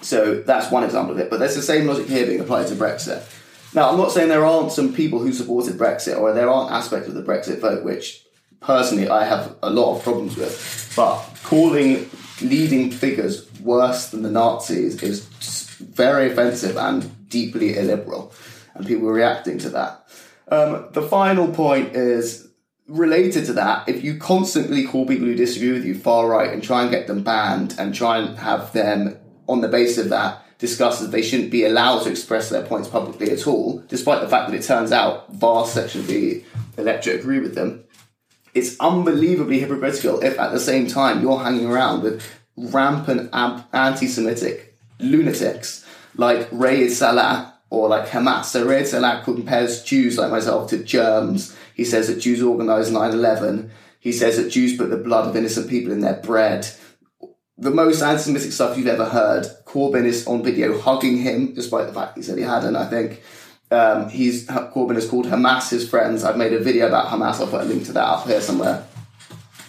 So 0.01 0.41
that's 0.41 0.71
one 0.71 0.83
example 0.83 1.13
of 1.13 1.19
it. 1.19 1.29
But 1.29 1.39
there's 1.39 1.55
the 1.55 1.61
same 1.61 1.87
logic 1.87 2.07
here 2.07 2.25
being 2.25 2.41
applied 2.41 2.67
to 2.67 2.75
Brexit. 2.75 3.23
Now, 3.73 3.89
I'm 3.89 3.97
not 3.97 4.11
saying 4.11 4.29
there 4.29 4.45
aren't 4.45 4.71
some 4.71 4.93
people 4.93 5.19
who 5.19 5.33
supported 5.33 5.77
Brexit 5.77 6.17
or 6.17 6.33
there 6.33 6.49
aren't 6.49 6.71
aspects 6.71 7.07
of 7.07 7.13
the 7.13 7.23
Brexit 7.23 7.59
vote 7.59 7.83
which 7.83 8.25
personally 8.61 9.09
I 9.09 9.25
have 9.25 9.55
a 9.61 9.69
lot 9.69 9.95
of 9.95 10.03
problems 10.03 10.37
with. 10.37 10.93
But 10.95 11.17
calling 11.43 12.09
leading 12.41 12.91
figures 12.91 13.49
worse 13.61 14.09
than 14.09 14.21
the 14.23 14.31
Nazis 14.31 15.01
is 15.01 15.25
very 15.79 16.31
offensive 16.31 16.77
and 16.77 17.29
deeply 17.29 17.77
illiberal, 17.77 18.33
and 18.73 18.85
people 18.85 19.05
were 19.05 19.13
reacting 19.13 19.57
to 19.59 19.69
that. 19.69 20.07
Um, 20.47 20.87
the 20.91 21.01
final 21.01 21.47
point 21.47 21.95
is 21.95 22.44
related 22.87 23.45
to 23.45 23.53
that. 23.53 23.87
If 23.89 24.03
you 24.03 24.17
constantly 24.17 24.85
call 24.85 25.07
people 25.07 25.25
who 25.25 25.35
disagree 25.35 25.71
with 25.71 25.85
you 25.85 25.95
far 25.95 26.27
right 26.27 26.51
and 26.51 26.63
try 26.63 26.81
and 26.81 26.91
get 26.91 27.07
them 27.07 27.23
banned 27.23 27.75
and 27.77 27.93
try 27.93 28.19
and 28.19 28.37
have 28.37 28.73
them 28.73 29.17
on 29.47 29.61
the 29.61 29.67
basis 29.67 30.05
of 30.05 30.09
that 30.09 30.41
discuss 30.57 30.99
that 30.99 31.11
they 31.11 31.21
shouldn't 31.21 31.51
be 31.51 31.65
allowed 31.65 32.03
to 32.03 32.09
express 32.09 32.49
their 32.49 32.65
points 32.65 32.87
publicly 32.87 33.29
at 33.29 33.45
all, 33.45 33.83
despite 33.89 34.21
the 34.21 34.29
fact 34.29 34.49
that 34.49 34.57
it 34.57 34.63
turns 34.63 34.91
out 34.91 35.31
vast 35.33 35.73
section 35.73 36.01
of 36.01 36.07
the 36.07 36.43
electorate 36.77 37.19
agree 37.19 37.39
with 37.39 37.55
them. 37.55 37.83
It's 38.53 38.79
unbelievably 38.79 39.59
hypocritical 39.59 40.23
if 40.23 40.39
at 40.39 40.53
the 40.53 40.59
same 40.59 40.87
time 40.87 41.21
you're 41.21 41.39
hanging 41.39 41.69
around 41.69 42.03
with 42.03 42.23
rampant 42.55 43.29
anti-Semitic 43.33 44.77
lunatics 44.99 45.85
like 46.15 46.47
Raed 46.51 46.89
Salah 46.91 47.53
or 47.69 47.89
like 47.89 48.07
Hamas. 48.07 48.45
So 48.45 48.65
Raed 48.65 48.87
Salah 48.87 49.21
compares 49.25 49.83
Jews 49.83 50.17
like 50.17 50.31
myself 50.31 50.69
to 50.69 50.81
germs. 50.81 51.55
He 51.75 51.83
says 51.83 52.07
that 52.07 52.21
Jews 52.21 52.41
organised 52.41 52.91
9-11. 52.91 53.69
He 53.99 54.11
says 54.11 54.37
that 54.37 54.49
Jews 54.49 54.77
put 54.77 54.89
the 54.89 54.97
blood 54.97 55.27
of 55.27 55.35
innocent 55.35 55.69
people 55.69 55.91
in 55.91 55.99
their 55.99 56.15
bread. 56.15 56.67
The 57.57 57.71
most 57.71 58.01
anti-Semitic 58.01 58.51
stuff 58.51 58.77
you've 58.77 58.87
ever 58.87 59.05
heard. 59.05 59.45
Corbyn 59.65 60.05
is 60.05 60.25
on 60.25 60.43
video 60.43 60.79
hugging 60.79 61.17
him, 61.17 61.53
despite 61.53 61.87
the 61.87 61.93
fact 61.93 62.17
he 62.17 62.23
said 62.23 62.37
he 62.37 62.43
hadn't, 62.43 62.75
I 62.75 62.87
think. 62.87 63.21
Um, 63.71 64.09
he's 64.09 64.47
Corbyn 64.47 64.95
has 64.95 65.09
called 65.09 65.25
Hamas 65.25 65.69
his 65.69 65.89
friends. 65.89 66.23
I've 66.23 66.37
made 66.37 66.53
a 66.53 66.59
video 66.59 66.87
about 66.87 67.07
Hamas. 67.07 67.41
I'll 67.41 67.47
put 67.47 67.61
a 67.61 67.65
link 67.65 67.85
to 67.85 67.93
that 67.93 68.03
up 68.03 68.27
here 68.27 68.41
somewhere. 68.41 68.85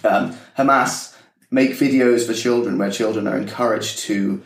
Um, 0.03 0.37
Hamas 0.57 1.15
make 1.51 1.71
videos 1.71 2.25
for 2.25 2.33
children 2.33 2.77
where 2.77 2.91
children 2.91 3.27
are 3.27 3.37
encouraged 3.37 3.99
to 3.99 4.41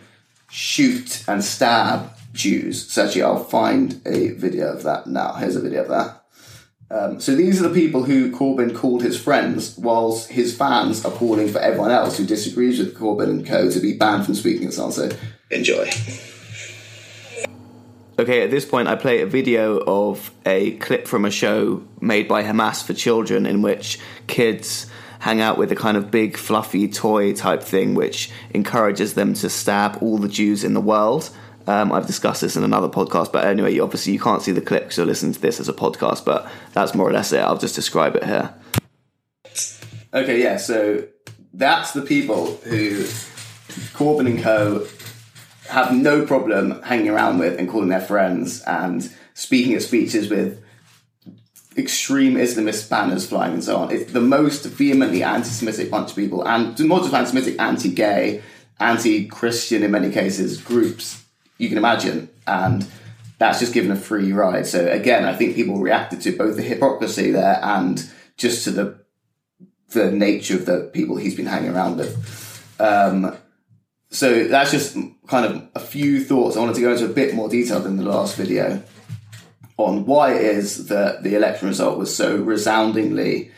shoot 0.49 1.23
and 1.27 1.43
stab 1.43 2.15
Jews. 2.33 2.91
So 2.91 3.05
actually, 3.05 3.23
I'll 3.23 3.43
find 3.43 4.01
a 4.05 4.29
video 4.29 4.73
of 4.73 4.83
that 4.83 5.07
now. 5.07 5.33
Here's 5.33 5.55
a 5.55 5.61
video 5.61 5.81
of 5.81 5.89
that. 5.89 6.20
Um, 6.91 7.21
so 7.21 7.35
these 7.35 7.61
are 7.61 7.69
the 7.69 7.73
people 7.73 8.03
who 8.03 8.31
Corbyn 8.31 8.75
called 8.75 9.01
his 9.01 9.17
friends, 9.17 9.77
whilst 9.77 10.29
his 10.29 10.55
fans 10.55 11.05
are 11.05 11.11
calling 11.11 11.47
for 11.47 11.59
everyone 11.59 11.89
else 11.89 12.17
who 12.17 12.25
disagrees 12.25 12.79
with 12.79 12.97
Corbyn 12.97 13.29
and 13.29 13.47
co 13.47 13.71
to 13.71 13.79
be 13.79 13.93
banned 13.93 14.25
from 14.25 14.35
speaking 14.35 14.67
at 14.67 14.73
So 14.73 15.09
enjoy. 15.49 15.89
Okay, 18.19 18.43
at 18.43 18.51
this 18.51 18.65
point, 18.65 18.89
I 18.89 18.95
play 18.95 19.21
a 19.21 19.25
video 19.25 19.81
of 19.87 20.31
a 20.45 20.71
clip 20.77 21.07
from 21.07 21.23
a 21.23 21.31
show 21.31 21.81
made 22.01 22.27
by 22.27 22.43
Hamas 22.43 22.83
for 22.83 22.93
children 22.93 23.45
in 23.45 23.61
which 23.61 23.97
kids 24.27 24.85
hang 25.19 25.39
out 25.39 25.57
with 25.57 25.71
a 25.71 25.75
kind 25.75 25.95
of 25.95 26.11
big, 26.11 26.35
fluffy 26.35 26.89
toy 26.89 27.31
type 27.31 27.63
thing, 27.63 27.95
which 27.95 28.29
encourages 28.53 29.13
them 29.13 29.33
to 29.35 29.49
stab 29.49 29.97
all 30.01 30.17
the 30.17 30.27
Jews 30.27 30.65
in 30.65 30.73
the 30.73 30.81
world. 30.81 31.29
Um, 31.67 31.91
I've 31.91 32.07
discussed 32.07 32.41
this 32.41 32.55
in 32.55 32.63
another 32.63 32.89
podcast, 32.89 33.31
but 33.31 33.45
anyway, 33.45 33.77
obviously 33.79 34.13
you 34.13 34.19
can't 34.19 34.41
see 34.41 34.51
the 34.51 34.61
clip 34.61 34.83
because 34.83 34.97
you're 34.97 35.05
listening 35.05 35.33
to 35.33 35.41
this 35.41 35.59
as 35.59 35.69
a 35.69 35.73
podcast, 35.73 36.25
but 36.25 36.49
that's 36.73 36.93
more 36.95 37.07
or 37.07 37.13
less 37.13 37.31
it. 37.31 37.39
I'll 37.39 37.57
just 37.57 37.75
describe 37.75 38.15
it 38.15 38.23
here. 38.23 38.53
Okay, 40.13 40.41
yeah, 40.41 40.57
so 40.57 41.07
that's 41.53 41.93
the 41.93 42.01
people 42.01 42.55
who 42.63 43.03
Corbyn 43.93 44.27
and 44.27 44.41
Co 44.41 44.87
have 45.69 45.93
no 45.93 46.25
problem 46.25 46.81
hanging 46.81 47.09
around 47.09 47.39
with 47.39 47.57
and 47.57 47.69
calling 47.69 47.89
their 47.89 48.01
friends 48.01 48.61
and 48.63 49.13
speaking 49.33 49.73
at 49.73 49.81
speeches 49.81 50.29
with 50.29 50.61
extreme 51.77 52.35
Islamist 52.35 52.89
banners 52.89 53.25
flying 53.25 53.53
and 53.53 53.63
so 53.63 53.77
on. 53.77 53.91
It's 53.91 54.11
the 54.11 54.19
most 54.19 54.65
vehemently 54.65 55.23
anti-Semitic 55.23 55.89
bunch 55.89 56.09
of 56.09 56.15
people, 56.17 56.45
and 56.45 56.77
not 56.85 57.03
just 57.03 57.13
anti-Semitic, 57.13 57.59
anti-gay, 57.59 58.41
anti-Christian 58.79 59.83
in 59.83 59.91
many 59.91 60.11
cases 60.11 60.59
groups 60.59 61.20
you 61.61 61.69
can 61.69 61.77
imagine, 61.77 62.27
and 62.47 62.87
that's 63.37 63.59
just 63.59 63.71
given 63.71 63.91
a 63.91 63.95
free 63.95 64.33
ride. 64.33 64.65
So 64.65 64.87
again, 64.87 65.25
I 65.25 65.35
think 65.35 65.55
people 65.55 65.77
reacted 65.77 66.19
to 66.21 66.35
both 66.35 66.55
the 66.55 66.63
hypocrisy 66.63 67.29
there 67.29 67.59
and 67.61 68.03
just 68.35 68.63
to 68.63 68.71
the 68.71 68.99
the 69.89 70.09
nature 70.11 70.55
of 70.55 70.65
the 70.65 70.89
people 70.91 71.17
he's 71.17 71.35
been 71.35 71.45
hanging 71.45 71.75
around 71.75 71.97
with. 71.97 72.75
Um, 72.79 73.37
so 74.09 74.45
that's 74.45 74.71
just 74.71 74.97
kind 75.27 75.45
of 75.45 75.67
a 75.75 75.79
few 75.79 76.23
thoughts. 76.23 76.57
I 76.57 76.61
wanted 76.61 76.75
to 76.75 76.81
go 76.81 76.93
into 76.93 77.05
a 77.05 77.09
bit 77.09 77.35
more 77.35 77.47
detail 77.47 77.79
than 77.79 77.97
the 77.97 78.03
last 78.03 78.35
video 78.35 78.81
on 79.77 80.05
why 80.05 80.33
it 80.33 80.41
is 80.41 80.87
that 80.87 81.21
the 81.21 81.35
election 81.35 81.67
result 81.67 81.99
was 81.99 82.15
so 82.15 82.37
resoundingly 82.37 83.51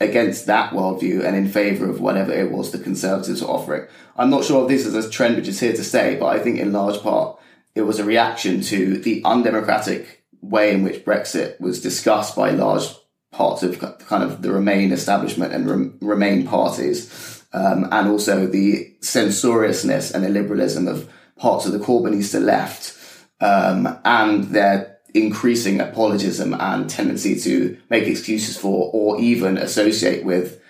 against 0.00 0.46
that 0.46 0.72
worldview 0.72 1.24
and 1.24 1.36
in 1.36 1.48
favour 1.48 1.88
of 1.88 2.00
whatever 2.00 2.32
it 2.32 2.50
was 2.50 2.70
the 2.70 2.78
Conservatives 2.78 3.42
were 3.42 3.48
offering. 3.48 3.86
I'm 4.16 4.30
not 4.30 4.44
sure 4.44 4.62
if 4.62 4.68
this 4.68 4.86
is 4.86 4.94
a 4.94 5.10
trend 5.10 5.36
which 5.36 5.48
is 5.48 5.60
here 5.60 5.74
to 5.74 5.84
stay, 5.84 6.16
but 6.16 6.26
I 6.26 6.38
think 6.38 6.58
in 6.58 6.72
large 6.72 7.00
part 7.02 7.38
it 7.74 7.82
was 7.82 7.98
a 7.98 8.04
reaction 8.04 8.62
to 8.62 8.98
the 8.98 9.22
undemocratic 9.24 10.24
way 10.40 10.72
in 10.72 10.82
which 10.82 11.04
Brexit 11.04 11.60
was 11.60 11.82
discussed 11.82 12.34
by 12.34 12.50
large 12.50 12.88
parts 13.30 13.62
of 13.62 13.78
kind 13.78 14.24
of 14.24 14.42
the 14.42 14.52
Remain 14.52 14.90
establishment 14.90 15.52
and 15.52 16.02
Remain 16.02 16.46
parties 16.46 17.40
um, 17.52 17.88
and 17.90 18.08
also 18.08 18.46
the 18.46 18.94
censoriousness 19.00 20.12
and 20.12 20.24
illiberalism 20.24 20.88
of 20.88 21.10
parts 21.36 21.66
of 21.66 21.72
the 21.72 21.78
Corbynista 21.78 22.40
left, 22.40 22.96
um, 23.40 23.98
and 24.04 24.44
their 24.44 24.98
increasing 25.14 25.80
apologism 25.80 26.54
and 26.54 26.88
tendency 26.88 27.38
to 27.40 27.76
make 27.88 28.04
excuses 28.04 28.56
for 28.56 28.90
or 28.92 29.20
even 29.20 29.56
associate 29.56 30.24
with, 30.24 30.60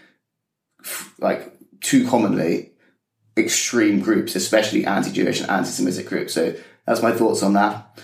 like, 1.19 1.53
too 1.81 2.07
commonly 2.09 2.73
extreme 3.37 4.01
groups, 4.01 4.35
especially 4.35 4.85
anti-Jewish 4.85 5.41
and 5.41 5.51
anti-Semitic 5.51 6.07
groups. 6.07 6.35
So 6.35 6.55
that's 6.87 7.03
my 7.03 7.13
thoughts 7.13 7.43
on 7.43 7.55
that. 7.55 7.99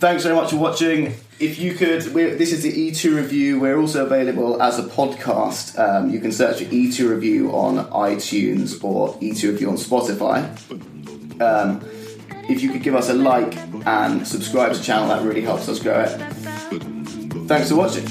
Thanks 0.00 0.22
very 0.22 0.34
much 0.34 0.50
for 0.50 0.56
watching 0.56 1.14
if 1.40 1.58
you 1.58 1.74
could, 1.74 2.02
this 2.02 2.52
is 2.52 2.62
the 2.62 2.90
E2 2.90 3.16
review. 3.16 3.60
We're 3.60 3.78
also 3.78 4.04
available 4.04 4.60
as 4.60 4.78
a 4.78 4.82
podcast. 4.82 5.78
Um, 5.78 6.10
you 6.10 6.20
can 6.20 6.32
search 6.32 6.58
for 6.58 6.64
E2 6.64 7.08
review 7.08 7.50
on 7.52 7.84
iTunes 7.90 8.82
or 8.82 9.14
E2 9.14 9.52
review 9.52 9.70
on 9.70 9.76
Spotify. 9.76 10.42
Um, 11.40 11.80
if 12.48 12.62
you 12.62 12.70
could 12.70 12.82
give 12.82 12.94
us 12.94 13.10
a 13.10 13.14
like 13.14 13.56
and 13.86 14.26
subscribe 14.26 14.72
to 14.72 14.78
the 14.78 14.84
channel, 14.84 15.08
that 15.08 15.22
really 15.22 15.42
helps 15.42 15.68
us 15.68 15.78
grow 15.78 16.00
it. 16.00 16.08
Thanks 17.46 17.68
for 17.68 17.76
watching. 17.76 18.06